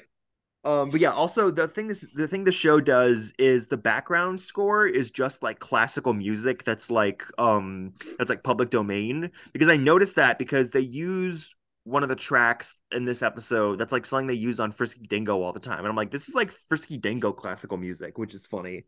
[0.66, 4.40] Um, but yeah, also the thing this the thing the show does is the background
[4.42, 9.76] score is just like classical music that's like um that's like public domain because I
[9.76, 14.26] noticed that because they use one of the tracks in this episode that's like something
[14.26, 15.78] they use on Frisky Dingo all the time.
[15.78, 18.86] And I'm like, this is like Frisky Dingo classical music, which is funny.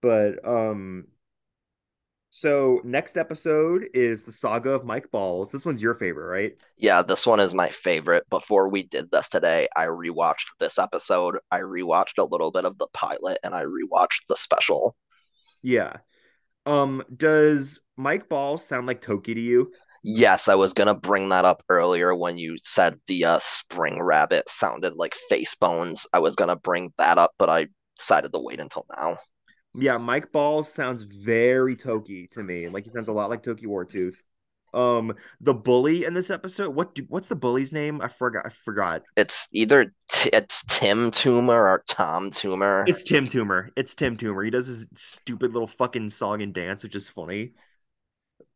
[0.00, 1.08] But um
[2.36, 5.50] so next episode is the saga of Mike Balls.
[5.50, 6.52] This one's your favorite, right?
[6.76, 8.24] Yeah, this one is my favorite.
[8.28, 11.38] Before we did this today, I rewatched this episode.
[11.50, 14.96] I rewatched a little bit of the pilot and I rewatched the special.
[15.62, 15.94] Yeah.
[16.66, 19.72] Um, does Mike Balls sound like Toki to you?
[20.02, 24.48] Yes, I was gonna bring that up earlier when you said the uh, spring rabbit
[24.48, 26.06] sounded like face bones.
[26.12, 27.68] I was gonna bring that up, but I
[27.98, 29.16] decided to wait until now.
[29.78, 32.68] Yeah, Mike Balls sounds very Toki to me.
[32.68, 34.16] Like he sounds a lot like Toki Wartooth.
[34.74, 38.00] Um, the bully in this episode, what do, what's the bully's name?
[38.02, 38.44] I forgot.
[38.46, 39.02] I forgot.
[39.16, 42.88] It's either t- it's Tim Toomer or Tom Toomer.
[42.88, 43.70] It's Tim Toomer.
[43.76, 44.44] It's Tim Toomer.
[44.44, 47.52] He does his stupid little fucking song and dance, which is funny.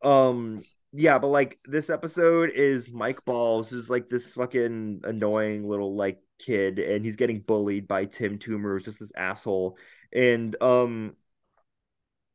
[0.03, 0.61] Um,
[0.93, 6.19] yeah, but like this episode is Mike Balls, who's like this fucking annoying little like
[6.43, 9.77] kid, and he's getting bullied by Tim Toomer, who's just this asshole
[10.13, 11.15] and um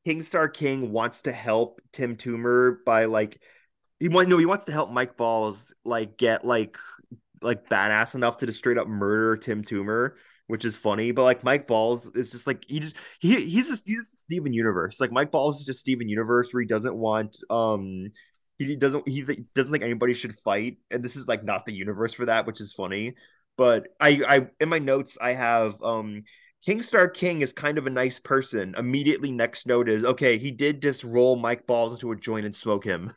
[0.05, 3.41] King Star King wants to help Tim Toomer by like
[3.99, 6.79] he want no he wants to help Mike Balls like get like
[7.43, 10.13] like badass enough to just straight up murder Tim Toomer,
[10.47, 11.11] which is funny.
[11.11, 14.53] But like Mike Balls is just like he just he he's just he's just Steven
[14.53, 15.01] Universe.
[15.01, 18.13] Like Mike Balls is just Steven Universe where he doesn't want um
[18.59, 19.23] he doesn't he
[19.55, 22.61] doesn't think anybody should fight, and this is like not the universe for that, which
[22.61, 23.15] is funny.
[23.57, 26.25] But I I in my notes I have um
[26.65, 28.75] King Star King is kind of a nice person.
[28.77, 32.55] Immediately next note is okay, he did just roll Mike Balls into a joint and
[32.57, 33.13] smoke him.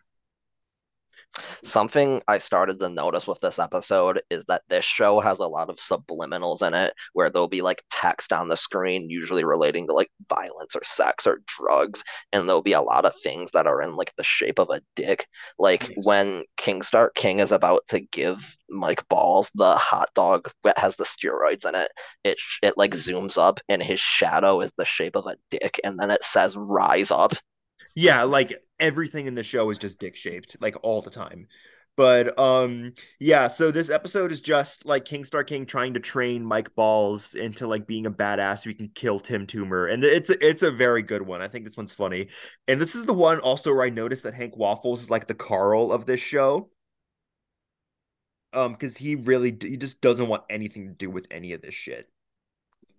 [1.63, 5.69] Something I started to notice with this episode is that this show has a lot
[5.69, 9.93] of subliminals in it where there'll be like text on the screen, usually relating to
[9.93, 12.03] like violence or sex or drugs.
[12.33, 14.81] And there'll be a lot of things that are in like the shape of a
[14.95, 15.27] dick.
[15.57, 16.05] Like nice.
[16.05, 20.95] when King Star King is about to give Mike Balls the hot dog that has
[20.95, 21.91] the steroids in it,
[22.23, 25.79] it, it like zooms up and his shadow is the shape of a dick.
[25.83, 27.33] And then it says rise up.
[27.95, 31.47] Yeah, like everything in the show is just dick shaped, like all the time.
[31.95, 36.45] But um yeah, so this episode is just like King Star King trying to train
[36.45, 39.91] Mike Balls into like being a badass so he can kill Tim Toomer.
[39.91, 41.41] And it's it's a very good one.
[41.41, 42.29] I think this one's funny.
[42.69, 45.35] And this is the one also where I noticed that Hank Waffles is like the
[45.35, 46.69] Carl of this show.
[48.53, 51.75] Um cuz he really he just doesn't want anything to do with any of this
[51.75, 52.09] shit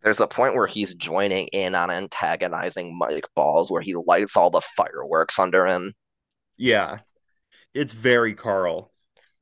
[0.02, 4.50] there's a point where he's joining in on antagonizing Mike Balls, where he lights all
[4.50, 5.94] the fireworks under him.
[6.56, 6.98] Yeah,
[7.74, 8.92] it's very Carl.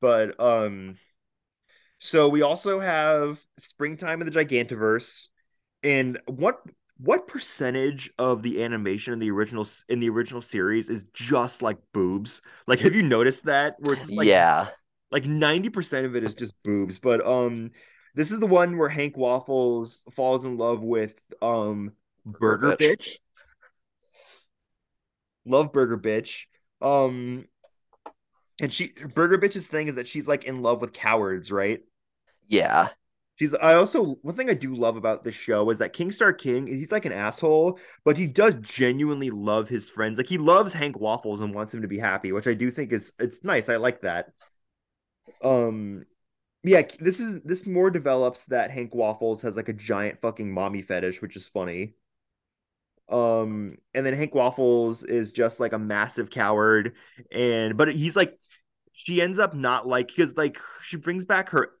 [0.01, 0.97] But um,
[1.99, 5.27] so we also have Springtime in the Gigantiverse,
[5.83, 6.61] and what
[6.97, 11.77] what percentage of the animation in the original in the original series is just like
[11.93, 12.41] boobs?
[12.67, 13.75] Like, have you noticed that?
[13.79, 14.67] Where it's like, yeah,
[15.11, 16.99] like ninety percent of it is just boobs.
[16.99, 17.71] But um,
[18.15, 21.93] this is the one where Hank Waffles falls in love with um
[22.25, 22.97] Burger, Bitch.
[22.97, 23.07] Bitch.
[25.45, 26.45] Love Burger Bitch.
[26.81, 27.45] Um
[28.61, 31.81] and she Burger Bitch's thing is that she's like in love with cowards, right?
[32.47, 32.89] Yeah.
[33.37, 36.33] She's I also one thing I do love about this show is that King Star
[36.33, 40.17] King, he's like an asshole, but he does genuinely love his friends.
[40.17, 42.91] Like he loves Hank Waffles and wants him to be happy, which I do think
[42.91, 43.69] is it's nice.
[43.69, 44.33] I like that.
[45.41, 46.03] Um
[46.63, 50.81] yeah, this is this more develops that Hank Waffles has like a giant fucking mommy
[50.81, 51.95] fetish, which is funny.
[53.07, 56.95] Um, and then Hank Waffles is just like a massive coward,
[57.31, 58.37] and but he's like,
[58.93, 61.71] she ends up not like because like she brings back her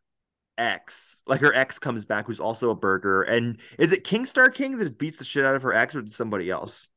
[0.57, 4.49] ex, like her ex comes back, who's also a burger, and is it King Star
[4.49, 6.89] King that beats the shit out of her ex, or somebody else?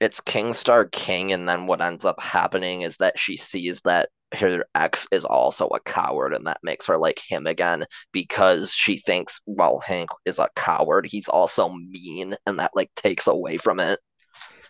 [0.00, 4.10] It's King Star King, and then what ends up happening is that she sees that
[4.34, 9.00] her ex is also a coward, and that makes her like him again because she
[9.00, 11.06] thinks, well, Hank is a coward.
[11.06, 13.98] He's also mean, and that like takes away from it.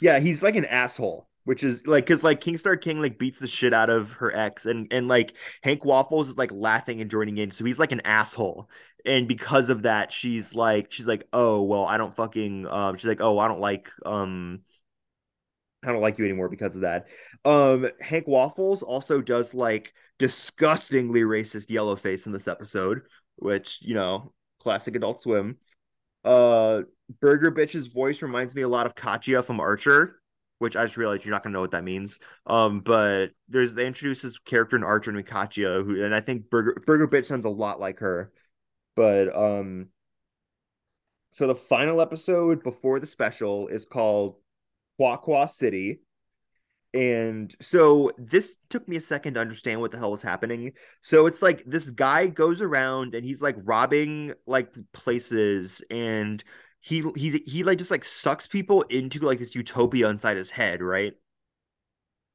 [0.01, 3.39] Yeah, he's like an asshole, which is like because like King Star King like beats
[3.39, 7.11] the shit out of her ex, and and like Hank Waffles is like laughing and
[7.11, 8.71] joining in, so he's like an asshole,
[9.05, 13.09] and because of that, she's like she's like, oh well, I don't fucking um, she's
[13.09, 14.61] like, oh, I don't like um
[15.85, 17.07] I don't like you anymore because of that.
[17.45, 23.03] Um, Hank Waffles also does like disgustingly racist yellow face in this episode,
[23.37, 25.57] which you know, classic Adult Swim.
[26.25, 26.83] Uh,
[27.21, 30.21] Burger Bitch's voice reminds me a lot of Katya from Archer,
[30.59, 32.19] which I just realized you're not gonna know what that means.
[32.47, 36.51] Um, but there's they introduce this character in Archer named Katya, who and I think
[36.51, 38.33] Burger Burger Bitch sounds a lot like her.
[38.97, 39.91] But um,
[41.31, 44.37] so the final episode before the special is called
[44.99, 46.01] Quaqua City.
[46.95, 50.73] And so this took me a second to understand what the hell was happening.
[51.03, 56.43] So it's like this guy goes around and he's like robbing like places and
[56.81, 60.81] he he he like just like sucks people into like this utopia inside his head,
[60.81, 61.13] right?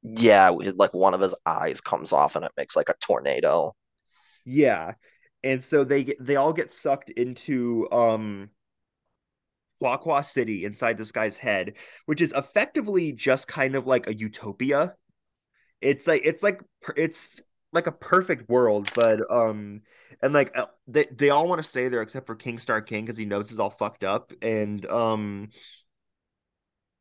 [0.02, 3.74] Yeah, like one of his eyes comes off and it makes like a tornado.
[4.44, 4.94] Yeah.
[5.42, 8.50] And so they get they all get sucked into um
[9.82, 11.74] Quaqua City inside this guy's head,
[12.06, 14.94] which is effectively just kind of like a utopia.
[15.80, 16.62] It's like it's like
[16.96, 17.40] it's
[17.72, 19.82] like a perfect world, but um,
[20.22, 23.04] and like uh, they they all want to stay there except for King Star King
[23.04, 25.50] because he knows he's all fucked up, and um,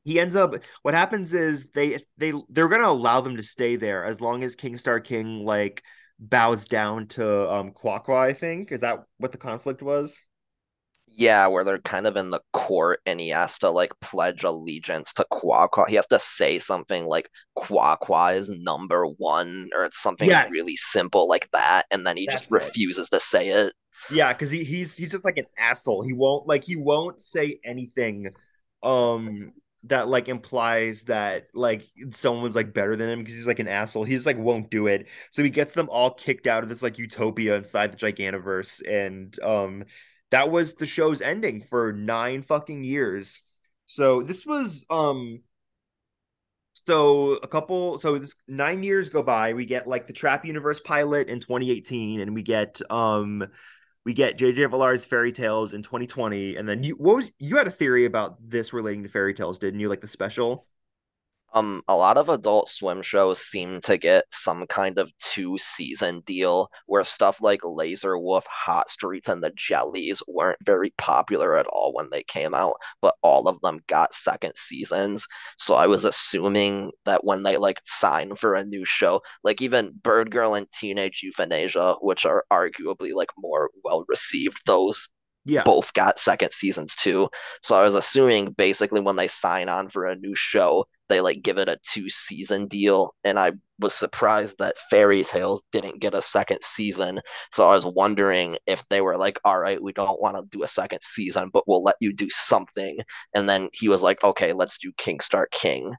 [0.03, 0.55] he ends up.
[0.81, 4.55] What happens is they they they're gonna allow them to stay there as long as
[4.55, 5.83] King Star King like
[6.19, 8.17] bows down to um Quaqua.
[8.17, 10.17] I think is that what the conflict was.
[11.15, 15.13] Yeah, where they're kind of in the court and he has to like pledge allegiance
[15.13, 15.87] to Quaqua.
[15.87, 20.75] He has to say something like Quaqua is number one or it's something Yes, really
[20.77, 22.75] simple like that, and then he just that's it.
[22.75, 23.73] refuses to say it.
[24.09, 26.03] Yeah, because he, he's he's just like an asshole.
[26.03, 28.29] He won't like he won't say anything
[28.83, 29.53] um
[29.85, 34.03] that like implies that like someone's like better than him because he's like an asshole.
[34.03, 35.07] He's like won't do it.
[35.31, 38.81] So he gets them all kicked out of this like utopia inside the Gigantiverse.
[38.87, 39.85] And um
[40.33, 43.43] that was the show's ending for nine fucking years.
[43.85, 45.41] So this was um
[46.73, 49.53] so a couple so this nine years go by.
[49.53, 53.45] We get like the trap universe pilot in 2018 and we get um
[54.05, 57.67] we get jj Villard's fairy tales in 2020 and then you what was you had
[57.67, 59.87] a theory about this relating to fairy tales didn't you?
[59.87, 60.65] Like the special
[61.55, 66.21] Um, a lot of Adult Swim shows seem to get some kind of two season
[66.21, 71.67] deal where stuff like Lazor Wulf, Hot Streets, and the Jellies weren't very popular at
[71.67, 75.27] all when they came out, but all of them got second seasons.
[75.59, 79.93] So I was assuming that when they like sign for a new show, like even
[80.03, 85.07] Birdgirl and Teenage Euthanasia, which are arguably like more well received, those
[85.45, 87.29] yeah both got second seasons too.
[87.61, 91.41] So I was assuming basically when they sign on for a new show, they like
[91.41, 93.13] give it a two season deal.
[93.23, 97.19] And I was surprised that Fairy Tales didn't get a second season.
[97.51, 100.63] So I was wondering if they were like, all right, we don't want to do
[100.63, 102.97] a second season, but we'll let you do something.
[103.35, 105.93] And then he was like, okay, let's do King Star King.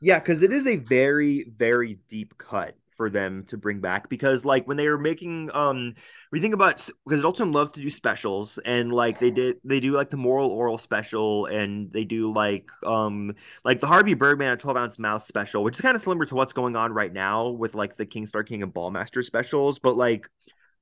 [0.00, 4.08] Yeah, because it is a very, very deep cut for them to bring back.
[4.08, 5.94] Because like when they were making um
[6.32, 9.80] we think about because Adult Swim loves to do specials and like they did they
[9.80, 14.58] do like the Moral Orel special and they do like um like the Harvey Birdman
[14.58, 17.48] 12 ounce mouse special, which is kind of similar to what's going on right now
[17.48, 20.28] with like the King Star King and Ballmastrz specials, but like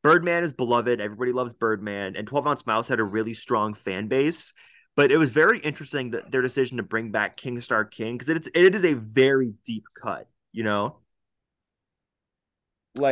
[0.03, 1.01] Birdman is beloved.
[1.01, 4.53] Everybody loves Birdman, and 12 Ounce Mouse had a really strong fan base.
[4.94, 8.29] But it was very interesting that their decision to bring back King Star King because
[8.29, 10.98] it's it is a very deep cut, you know.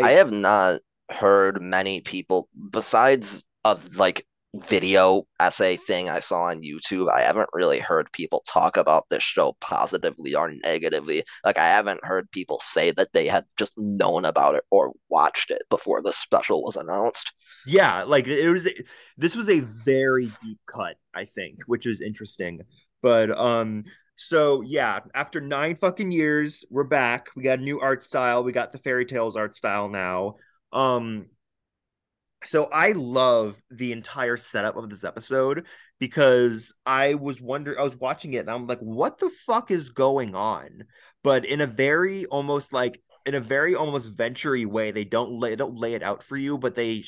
[0.04, 6.62] I have not heard many people besides of like video essay thing I saw on
[6.62, 7.12] YouTube.
[7.12, 11.24] I haven't really heard people talk about this show positively or negatively.
[11.44, 15.50] Like I haven't heard people say that they had just known about it or watched
[15.50, 17.32] it before the special was announced.
[17.66, 18.68] yeah, like it was
[19.16, 22.62] this was a very deep cut, I think, which is interesting.
[23.02, 23.84] But um,
[24.20, 27.28] so yeah, after nine fucking years, we're back.
[27.34, 28.44] We got a new art style.
[28.44, 30.36] We got the fairy tales art style now.
[30.72, 31.26] Um,
[32.44, 35.66] So I love the entire setup of this episode
[35.98, 39.90] because I was wondering, I was watching it and I'm like, what the fuck is
[39.90, 40.84] going on?
[41.22, 45.54] But in a very almost like in a very almost venture way, they don't lay
[45.54, 47.04] don't lay it out for you, but they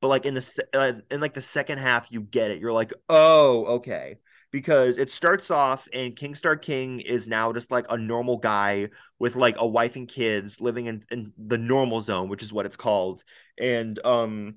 [0.00, 2.58] but like in the uh, in like the second half, you get it.
[2.58, 4.16] You're like, oh, okay.
[4.52, 8.88] Because it starts off and King Star King is now just like a normal guy
[9.18, 12.66] with like a wife and kids living in, in the normal zone, which is what
[12.66, 13.22] it's called.
[13.58, 14.56] And um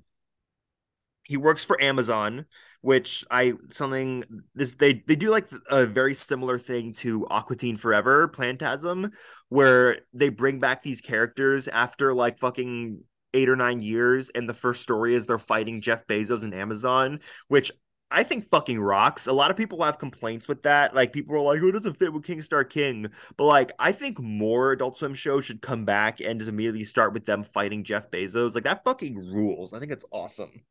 [1.24, 2.44] he works for Amazon,
[2.82, 4.24] which I something
[4.54, 9.12] this they they do like a very similar thing to Aqua Teen Forever Plantasm,
[9.48, 14.54] where they bring back these characters after like fucking eight or nine years, and the
[14.54, 17.72] first story is they're fighting Jeff Bezos and Amazon, which
[18.10, 19.26] I think fucking rocks.
[19.26, 20.94] A lot of people have complaints with that.
[20.94, 24.18] Like people are like, "Who doesn't fit with King Star King?" But like, I think
[24.20, 28.10] more Adult Swim shows should come back and just immediately start with them fighting Jeff
[28.10, 28.54] Bezos.
[28.54, 29.72] Like that fucking rules.
[29.72, 30.62] I think it's awesome.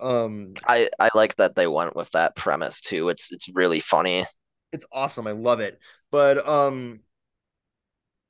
[0.00, 3.08] Um, I I like that they went with that premise too.
[3.08, 4.24] It's it's really funny.
[4.72, 5.26] it's awesome.
[5.26, 5.78] I love it.
[6.10, 7.00] But um,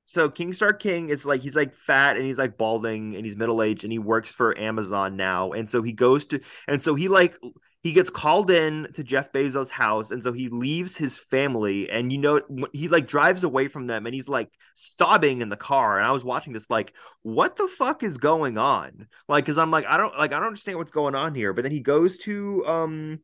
[0.04, 3.36] so King Star King is like he's like fat and he's like balding and he's
[3.36, 5.52] middle aged and he works for Amazon now.
[5.52, 7.38] And so he goes to and so he like
[7.84, 12.10] he gets called in to Jeff Bezos' house and so he leaves his family and
[12.10, 12.40] you know
[12.72, 16.10] he like drives away from them and he's like sobbing in the car and I
[16.10, 19.06] was watching this like what the fuck is going on?
[19.28, 21.52] Like cuz I'm like I don't like I don't understand what's going on here.
[21.52, 23.20] But then he goes to um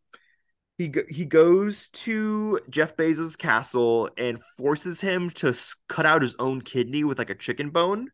[0.76, 5.54] he he goes to Jeff Bezos' castle and forces him to
[5.88, 8.10] cut out his own kidney with like a chicken bone,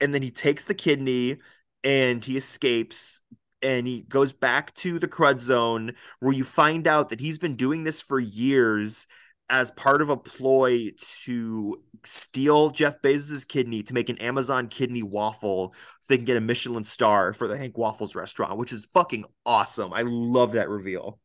[0.00, 1.38] and then he takes the kidney
[1.82, 3.20] and he escapes
[3.64, 7.56] and he goes back to the crud zone where you find out that he's been
[7.56, 9.06] doing this for years
[9.50, 10.90] as part of a ploy
[11.22, 16.36] to steal Jeff Bezos' kidney to make an Amazon kidney waffle so they can get
[16.36, 19.92] a Michelin star for the Hank Waffles restaurant, which is fucking awesome.
[19.92, 21.18] I love that reveal.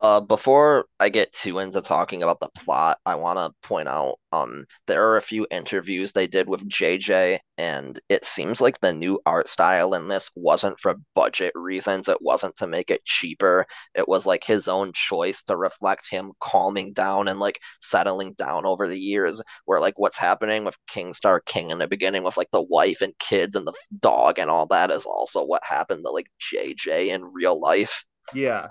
[0.00, 4.18] Uh, before I get too into talking about the plot, I want to point out
[4.30, 8.92] um there are a few interviews they did with JJ, and it seems like the
[8.92, 12.08] new art style in this wasn't for budget reasons.
[12.08, 13.66] It wasn't to make it cheaper.
[13.94, 18.66] It was like his own choice to reflect him calming down and like settling down
[18.66, 19.42] over the years.
[19.64, 23.00] Where like what's happening with King Star King in the beginning with like the wife
[23.00, 27.08] and kids and the dog and all that is also what happened to like JJ
[27.08, 28.04] in real life.
[28.32, 28.68] Yeah.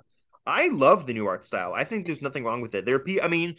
[0.48, 1.74] I love the new art style.
[1.76, 2.86] I think there's nothing wrong with it.
[2.86, 3.56] There, are pe- I mean,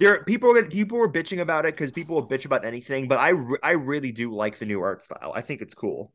[0.00, 3.18] there people are people were bitching about it because people will bitch about anything, but
[3.20, 5.32] I re- I really do like the new art style.
[5.34, 6.12] I think it's cool.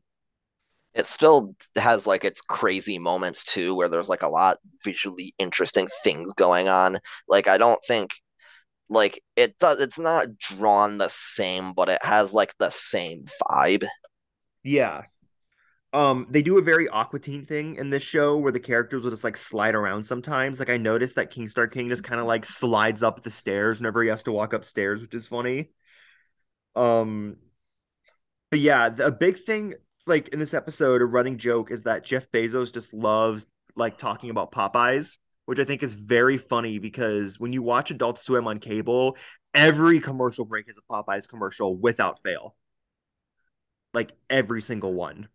[0.94, 5.88] it still has like its crazy moments too, where there's like a lot visually interesting
[6.02, 6.98] things going on.
[7.28, 8.10] Like I don't think
[8.90, 13.86] like it does it's not drawn the same, but it has like the same vibe.
[14.62, 15.06] Yeah.
[15.92, 19.10] Um, they do a very Aqua Teen thing in this show where the characters will
[19.10, 20.58] just like slide around sometimes.
[20.58, 23.78] Like I noticed that King Star King just kind of like slides up the stairs
[23.78, 25.70] whenever he has to walk upstairs, which is funny.
[26.74, 27.36] Um,
[28.50, 29.74] but yeah, the, a big thing
[30.06, 34.30] like in this episode, a running joke is that Jeff Bezos just loves like talking
[34.30, 38.58] about Popeyes, which I think is very funny because when you watch Adult Swim on
[38.58, 39.16] cable,
[39.54, 42.54] every commercial break is a Popeyes commercial without fail.
[43.94, 45.28] Like every single one.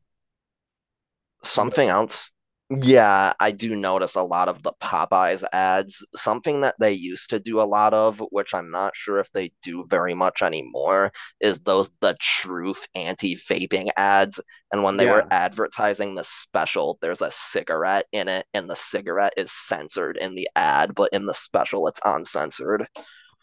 [1.43, 2.31] Something else,
[2.69, 6.05] yeah, I do notice a lot of the Popeyes ads.
[6.15, 9.51] Something that they used to do a lot of, which I'm not sure if they
[9.61, 11.11] do very much anymore,
[11.41, 14.39] is those the truth anti-vaping ads.
[14.71, 15.11] And when they Yeah.
[15.11, 20.35] were advertising the special, there's a cigarette in it, and the cigarette is censored in
[20.35, 22.87] the ad, but in the special, it's uncensored.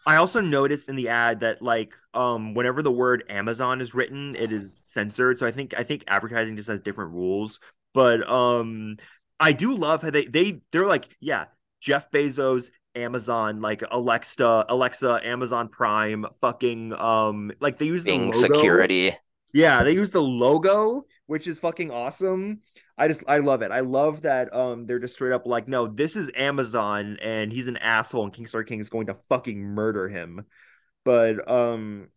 [0.07, 4.35] I also noticed in the ad that like um whenever the word Amazon is written,
[4.37, 5.39] it is censored.
[5.39, 7.61] So I think I think advertising just has different rules.
[7.95, 8.97] But um
[9.41, 11.47] I do love how they they they're like, yeah,
[11.80, 18.32] Jeff Bezos, Amazon, like Alexa, Alexa, Amazon Prime, fucking um like they use the Being
[18.32, 18.55] logo.
[18.55, 19.16] security.
[19.53, 22.61] Yeah, they use the logo, which is fucking awesome.
[22.99, 23.70] I just I love it.
[23.70, 27.66] I love that um they're just straight up like, no, this is Amazon and he's
[27.66, 30.45] an asshole and Kingstar King is going to fucking murder him.
[31.05, 32.09] But um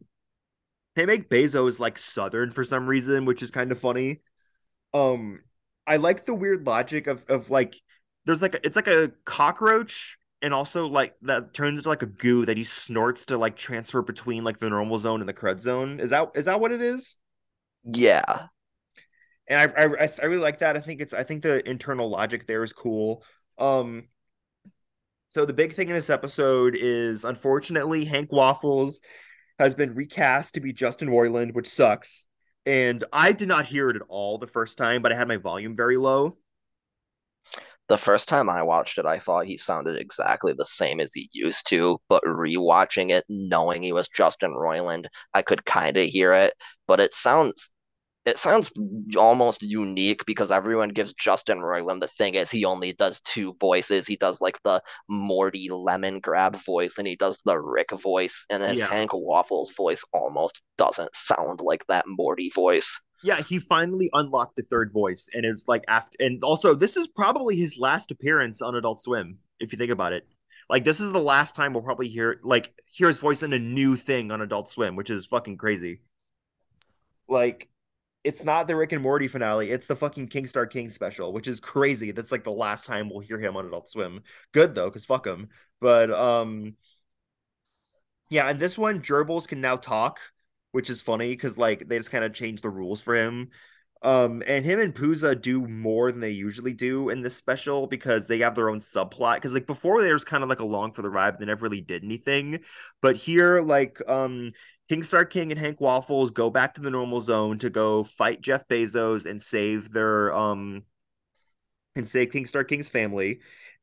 [0.95, 4.21] they make Bezos like southern for some reason, which is kind of funny.
[4.93, 5.39] Um
[5.87, 7.75] I like the weird logic of of like
[8.25, 12.07] there's like a, it's like a cockroach and also like that turns into like a
[12.07, 15.59] goo that he snorts to like transfer between like the normal zone and the crud
[15.59, 15.99] zone.
[15.99, 17.15] Is that is that what it is?
[17.83, 18.47] Yeah.
[19.47, 20.77] and I, I I really like that.
[20.77, 23.23] I think it's I think the internal logic there is cool.
[23.57, 24.07] Um,
[25.27, 29.01] so the big thing in this episode is unfortunately Hank Waffles
[29.59, 32.27] has been recast to be Justin Roiland, which sucks.
[32.65, 35.37] And I did not hear it at all the first time, but I had my
[35.37, 36.37] volume very low.
[37.89, 41.29] The first time I watched it, I thought he sounded exactly the same as he
[41.33, 46.31] used to, but rewatching it, knowing he was Justin Roiland, I could kind of hear
[46.33, 46.53] it,
[46.87, 47.69] but it sounds
[48.25, 48.71] it sounds
[49.17, 54.05] almost unique because everyone gives Justin Roiland the thing is he only does two voices.
[54.05, 58.79] He does like the Morty Lemongrab voice and he does the Rick voice, and his
[58.79, 58.87] Yeah.
[58.87, 63.01] Hank Waffles voice almost doesn't sound like that Morty voice.
[63.23, 67.07] Yeah, he finally unlocked the third voice, and it's like after, and also this is
[67.07, 70.27] probably his last appearance on Adult Swim, if you think about it.
[70.69, 73.59] Like this is the last time we'll probably hear like hear his voice in a
[73.59, 76.01] new thing on Adult Swim, which is fucking crazy.
[77.27, 77.69] Like
[78.23, 81.47] it's not the Rick and Morty finale, it's the fucking King Star King special, which
[81.47, 82.11] is crazy.
[82.11, 84.21] That's like the last time we'll hear him on Adult Swim.
[84.51, 85.49] Good though, because fuck him.
[85.79, 86.75] But um
[88.29, 90.19] yeah, and this one, gerbils can now talk,
[90.71, 93.49] which is funny because like they just kind of changed the rules for him.
[94.03, 98.25] Um, and him and Pooza do more than they usually do in this special because
[98.25, 99.35] they have their own subplot.
[99.35, 101.81] Because like before, they was kind of like along for the ride, they never really
[101.81, 102.61] did anything.
[103.01, 104.53] But here, like, um,
[104.91, 108.41] King Star King and Hank Waffles go back to the normal zone to go fight
[108.41, 110.83] Jeff Bezos and save their um
[111.95, 113.39] and save King Star King's family.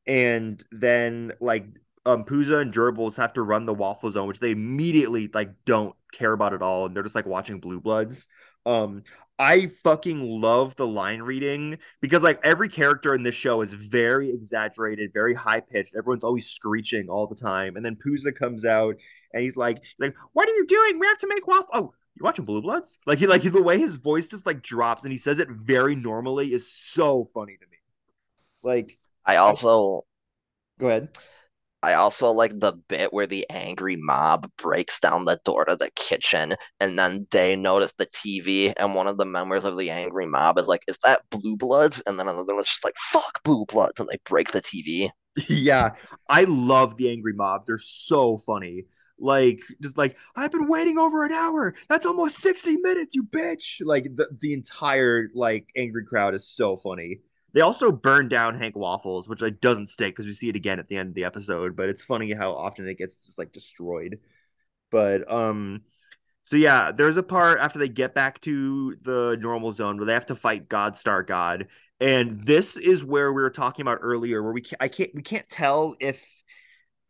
[0.07, 1.65] And then like
[2.05, 5.97] um Pooza and Gerbils have to run the Waffle Zone, which they immediately like don't
[6.13, 8.27] care about at all, and they're just like watching Blue Bloods.
[8.67, 9.03] Um,
[9.39, 14.29] I fucking love the line reading because like every character in this show is very
[14.29, 15.95] exaggerated, very high pitched.
[15.97, 18.97] Everyone's always screeching all the time, and then Pooza comes out
[19.33, 20.99] and he's like, like, what are you doing?
[20.99, 21.68] We have to make waffle.
[21.72, 22.99] Oh, you're watching Blue Bloods?
[23.07, 25.95] Like he like the way his voice just like drops and he says it very
[25.95, 27.76] normally is so funny to me.
[28.62, 30.05] Like, I I, also
[30.79, 31.11] go ahead.
[31.81, 35.91] I also like the bit where the angry mob breaks down the door to the
[35.95, 40.26] kitchen and then they notice the TV and one of the members of the angry
[40.26, 42.03] mob is like, Is that Blue Bloods?
[42.05, 45.11] And then another one's just like, Fuck Blue Bloods and they break the TV.
[45.47, 45.91] Yeah,
[46.29, 47.64] I love the angry mob.
[47.64, 48.87] They're so funny.
[49.19, 51.75] Like, just like, I've been waiting over an hour.
[51.89, 53.81] That's almost 60 minutes, you bitch.
[53.81, 57.21] Like the, the entire like angry crowd is so funny.
[57.55, 60.79] They also burn down Hank Waffles, which like doesn't stick because we see it again
[60.79, 63.53] at the end of the episode, but it's funny how often it gets just like
[63.53, 64.21] destroyed.
[64.91, 65.83] But um
[66.43, 70.14] so yeah, there's a part after they get back to the normal zone where they
[70.14, 71.69] have to fight God Star God,
[72.01, 75.23] and this is where we were talking about earlier, where we can't, I can't we
[75.23, 76.25] can't tell if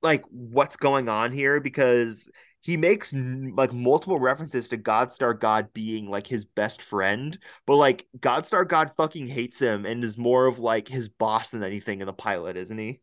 [0.02, 2.30] like what's going on here because
[2.60, 8.06] he makes like multiple references to Godstar God being like his best friend, but like
[8.18, 12.06] Godstar God fucking hates him and is more of like his boss than anything in
[12.06, 13.00] the pilot, isn't he?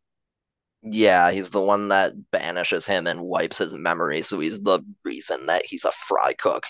[0.84, 5.48] Yeah, he's the one that banishes him and wipes his memory, so he's the reason
[5.48, 6.64] that he's a fry cook.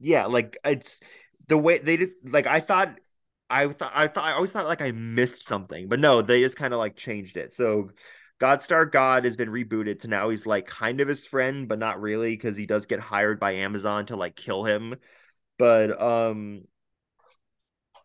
[0.00, 1.00] Yeah, like it's
[1.48, 2.10] the way they did.
[2.24, 2.98] Like I thought,
[3.50, 6.56] I thought, I thought, I always thought like I missed something, but no, they just
[6.56, 7.52] kind of like changed it.
[7.52, 7.90] So
[8.40, 12.00] Godstar God has been rebooted to now he's like kind of his friend, but not
[12.00, 14.94] really because he does get hired by Amazon to like kill him.
[15.58, 16.62] But um,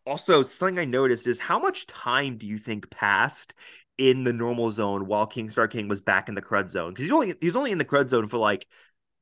[0.06, 3.54] also something I noticed is how much time do you think passed
[3.98, 6.92] in the normal zone while Kingstar King was back in the crud zone?
[6.92, 8.66] Because he's only he was only in the crud zone for like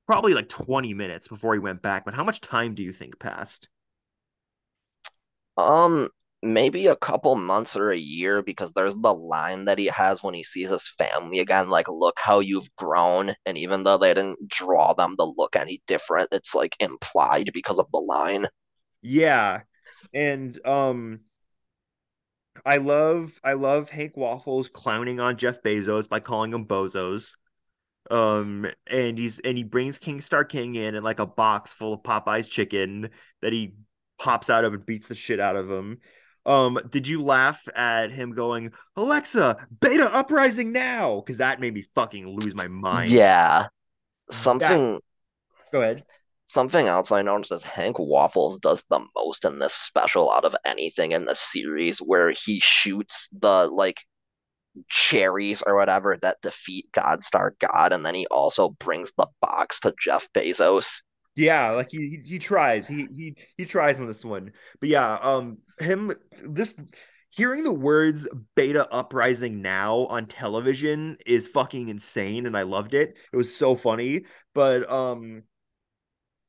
[0.08, 2.06] probably like 20 minutes before he went back.
[2.06, 3.68] But how much time do you think passed?
[5.58, 6.10] Um,
[6.44, 10.34] maybe a couple months or a year because there's the line that he has when
[10.34, 13.36] he sees his family again, like, look how you've grown.
[13.46, 17.80] And even though they didn't draw them to look any different, it's like implied because
[17.80, 18.48] of the line.
[19.02, 19.62] Yeah.
[20.14, 21.22] And um
[22.66, 27.36] I love I love Hank Waffles clowning on Jeff Bezos by calling him bozos.
[28.10, 31.94] Um and he's and he brings King Star King in in like a box full
[31.94, 33.10] of Popeye's chicken
[33.42, 33.76] that he
[34.20, 36.00] pops out of and beats the shit out of him.
[36.46, 41.86] Um did you laugh at him going, "Alexa, Beta uprising now?" cuz that made me
[41.96, 43.10] fucking lose my mind.
[43.12, 43.68] Yeah.
[44.28, 45.00] That Something
[45.72, 46.06] go ahead.
[46.48, 50.56] something else I noticed is Hank Waffles does the most in this special out of
[50.66, 54.02] anything in the series where he shoots the like
[54.90, 59.94] cherries or whatever that defeat Godstar God, and then he also brings the box to
[60.00, 61.02] Jeff Bezos.
[61.36, 62.88] Yeah, like he, he he tries.
[62.88, 64.52] He he he tries on this one.
[64.80, 66.12] But yeah, um him
[66.54, 66.80] just
[67.30, 73.16] hearing the words beta uprising now on television is fucking insane and I loved it.
[73.32, 74.26] It was so funny.
[74.54, 75.44] But um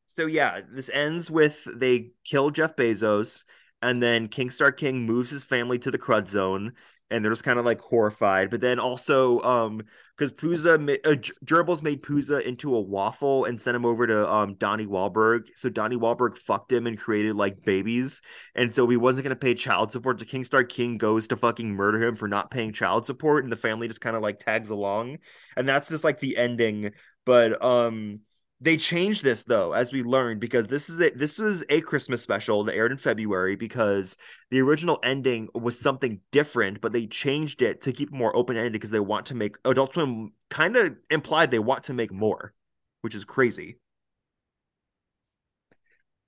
[0.07, 3.45] so yeah, this ends with they kill Jeff Bezos,
[3.81, 6.73] and then King Star King moves his family to the Crud Zone,
[7.13, 8.51] and they're just kind of like horrified.
[8.51, 9.83] But then also, um,
[10.17, 14.55] because Pooza, uh, Gerbils made Pooza into a waffle and sent him over to um
[14.55, 15.49] Donnie Wahlberg.
[15.55, 18.23] So Donnie Wahlberg fucked him and created like babies,
[18.55, 20.19] and so he wasn't gonna pay child support.
[20.19, 23.53] So King Star King goes to fucking murder him for not paying child support, and
[23.53, 25.19] the family just kind of like tags along,
[25.57, 26.93] and that's just like the ending.
[27.25, 28.21] But um
[28.63, 32.63] They changed this though, as we learned, because this is this was a Christmas special
[32.63, 34.17] that aired in February because
[34.53, 38.73] the original ending was something different, but they changed it to keep more open ended
[38.75, 42.55] because they want to make Adult Swim kind of implied they want to make more,
[43.01, 43.79] which is crazy.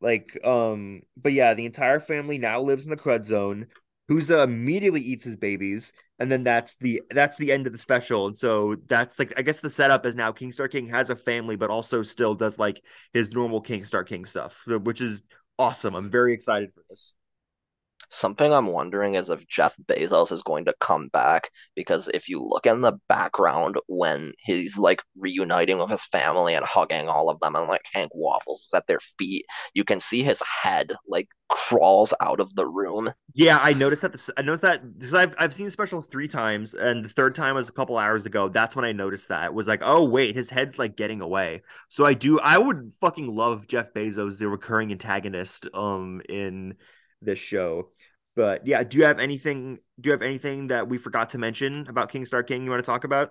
[0.01, 3.69] Like, um, but yeah, the entire family now lives in the crud zone.
[4.11, 8.27] Pooza immediately eats his babies, and then that's the that's the end of the special.
[8.27, 11.17] And so that's like I guess the setup is now King Star King has a
[11.17, 12.83] family, but also still does like
[13.13, 15.23] his normal King Star King stuff, which is
[15.59, 15.95] awesome.
[15.95, 17.17] I'm very excited for this.
[18.11, 22.43] Something I'm wondering is if Jeff Bezos is going to come back because if you
[22.43, 27.39] look in the background when he's like reuniting with his family and hugging all of
[27.41, 29.45] them and like Hank Waffles is at their feet,
[29.75, 33.13] you can see his head like crawls out of the room.
[33.35, 34.13] Yeah, I noticed that.
[34.13, 37.35] This, I noticed that because I've I've seen the special three times, and the third
[37.35, 38.49] time was a couple hours ago.
[38.49, 41.63] That's when I noticed that it was like, oh wait, his head's like getting away.
[41.89, 42.41] So I do.
[42.41, 46.75] I would fucking love Jeff Bezos, the recurring antagonist, um, in
[47.25, 47.91] this show.
[48.37, 49.79] But yeah, do you have anything?
[50.01, 52.65] Do you have anything that we forgot to mention about King Star King?
[52.65, 53.31] You want to talk about?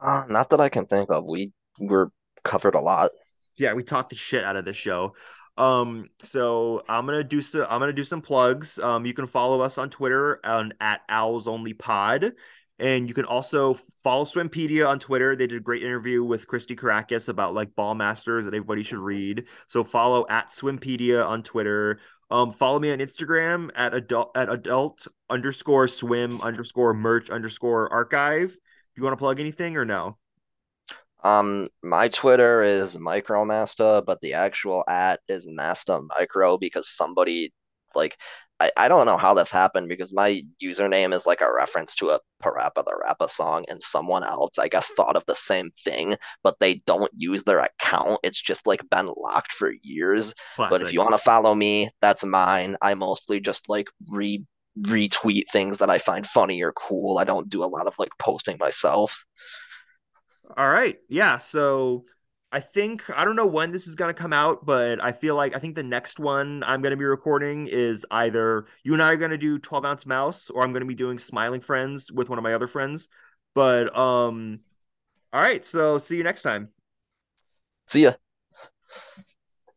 [0.00, 1.28] Uh, not that I can think of.
[1.28, 2.10] We were
[2.44, 3.12] covered a lot.
[3.56, 5.14] Yeah, we talked the shit out of this show.
[5.56, 7.66] Um, so I'm gonna do some.
[7.68, 8.78] I'm gonna do some plugs.
[8.78, 12.32] Um, you can follow us on Twitter on at Owls Only Pod.
[12.78, 15.36] And you can also follow Swimpedia on Twitter.
[15.36, 19.44] They did a great interview with Christy Karacas about like Ballmastrz that everybody should read.
[19.68, 22.00] So follow at Swimpedia on Twitter.
[22.32, 28.48] Um, follow me on Instagram at adult at adult underscore swim underscore merch underscore archive.
[28.48, 28.56] Do
[28.96, 30.16] you want to plug anything or no?
[31.22, 37.52] Um, my Twitter is Micromasta, but the actual at is Masta Micro because somebody
[37.94, 38.16] like
[38.62, 42.10] I, I don't know how this happened because my username is like a reference to
[42.10, 46.16] a PaRappa the Rapper song, and someone else, I guess, thought of the same thing,
[46.44, 48.20] but they don't use their account.
[48.22, 50.32] It's just like been locked for years.
[50.54, 50.70] Classic.
[50.70, 52.76] But if you want to follow me, that's mine.
[52.80, 54.44] I mostly just like re
[54.80, 57.18] retweet things that I find funny or cool.
[57.18, 59.24] I don't do a lot of like posting myself.
[60.56, 60.98] All right.
[61.08, 61.38] Yeah.
[61.38, 62.04] So
[62.54, 65.56] I think I don't know when this is gonna come out, but I feel like
[65.56, 69.16] I think the next one I'm gonna be recording is either you and I are
[69.16, 72.42] gonna do 12 ounce mouse, or I'm gonna be doing smiling friends with one of
[72.42, 73.08] my other friends.
[73.54, 74.60] But um,
[75.32, 76.68] all right, so see you next time.
[77.88, 78.12] See ya.